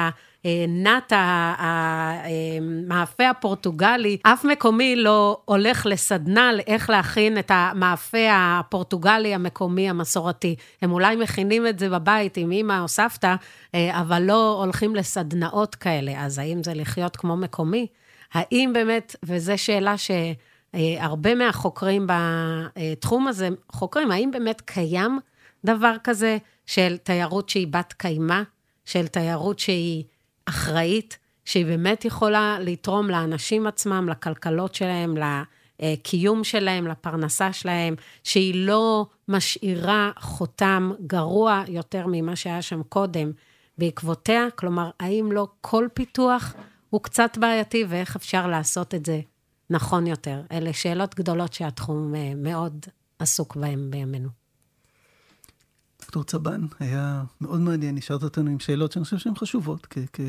נאט 0.69 1.13
המאפה 1.59 3.31
הפורטוגלי, 3.31 4.19
אף 4.23 4.45
מקומי 4.45 4.97
לא 4.97 5.41
הולך 5.45 5.87
לסדנה 5.87 6.53
לאיך 6.53 6.91
להכין 6.91 7.39
את 7.39 7.51
המאפה 7.55 8.29
הפורטוגלי 8.31 9.35
המקומי 9.35 9.91
המסורתי. 9.91 10.57
הם 10.83 10.93
אולי 10.93 11.17
מכינים 11.17 11.67
את 11.67 11.79
זה 11.79 11.89
בבית 11.89 12.37
עם 12.37 12.51
אימא 12.53 12.81
או 12.81 12.89
סבתא, 12.89 13.35
אבל 13.77 14.23
לא 14.23 14.63
הולכים 14.63 14.97
לסדנאות 14.97 15.75
כאלה. 15.75 16.25
אז 16.25 16.39
האם 16.39 16.63
זה 16.63 16.75
לחיות 16.75 17.17
כמו 17.17 17.37
מקומי? 17.37 17.87
האם 18.35 18.71
באמת, 18.75 19.17
וזו 19.23 19.53
שאלה 19.57 19.95
שהרבה 19.99 21.35
מהחוקרים 21.35 22.07
בתחום 22.07 23.29
הזה 23.29 23.49
חוקרים, 23.73 24.11
האם 24.11 24.31
באמת 24.31 24.61
קיים 24.61 25.19
דבר 25.65 25.95
כזה 26.05 26.39
של 26.67 26.97
תיירות 26.97 27.49
שהיא 27.49 27.67
בת 27.71 27.93
קיימא, 27.93 28.43
של 28.85 29.07
תיירות 29.07 29.59
שהיא 29.59 30.05
אחראית, 30.47 31.19
שהיא 31.45 31.67
באמת 31.67 32.05
יכולה 32.05 32.59
לתרום 32.61 33.11
לאנשים 33.11 33.67
עצמם, 33.67 34.09
לכלכלות 34.09 34.75
שלהם, 34.75 35.15
לקיום 35.81 36.45
שלהם, 36.45 36.87
לפרנסה 36.87 37.53
שלהם, 37.53 37.95
שהיא 38.25 38.67
לא 38.67 39.07
משאירה 39.29 40.11
חותם 40.19 40.93
גרוע 41.07 41.63
יותר 41.69 42.07
ממה 42.07 42.37
שהיה 42.37 42.63
שם 42.63 42.83
קודם 42.83 43.33
בעקבותיה? 43.79 44.47
כלומר, 44.57 44.91
האם 45.01 45.33
לא 45.33 45.49
כל 45.61 45.89
פיתוח 45.95 46.55
הוא 46.95 47.03
קצת 47.03 47.39
בעייתי, 47.41 47.85
ואיך 47.89 48.17
אפשר 48.17 48.47
לעשות 48.47 48.95
את 48.95 49.07
זה 49.07 49.21
נכון 49.71 50.07
יותר? 50.07 50.43
אלה 50.53 50.73
שאלות 50.73 51.15
גדולות 51.15 51.53
שהתחום 51.53 52.15
אה, 52.15 52.33
מאוד 52.37 52.87
עסוק 53.19 53.57
בהן 53.57 53.91
בימינו. 53.91 54.29
דוקטור 56.01 56.25
צבן, 56.25 56.61
היה 56.81 57.25
מאוד 57.41 57.61
מעניין, 57.61 57.95
נשארת 57.95 58.23
אותנו 58.23 58.51
עם 58.51 58.61
שאלות 58.61 58.93
שאני 58.93 59.05
חושב 59.05 59.19
שהן 59.19 59.35
חשובות, 59.35 59.87
כ- 59.91 59.99
כ- 60.13 60.21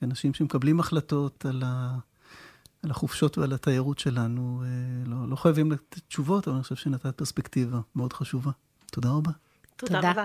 כאנשים 0.00 0.34
שמקבלים 0.34 0.80
החלטות 0.80 1.46
על, 1.46 1.62
ה- 1.66 1.98
על 2.82 2.90
החופשות 2.90 3.38
ועל 3.38 3.52
התיירות 3.52 3.98
שלנו. 3.98 4.62
אה, 4.64 4.68
לא, 5.10 5.28
לא 5.28 5.36
חייבים 5.36 5.72
לתת 5.72 5.98
תשובות, 6.08 6.48
אבל 6.48 6.56
אני 6.56 6.62
חושב 6.62 6.76
שנתת 6.76 7.16
פרספקטיבה 7.16 7.80
מאוד 7.96 8.12
חשובה. 8.12 8.50
תודה 8.90 9.10
רבה. 9.10 9.30
תודה, 9.76 9.94
תודה. 9.94 10.10
רבה. 10.10 10.24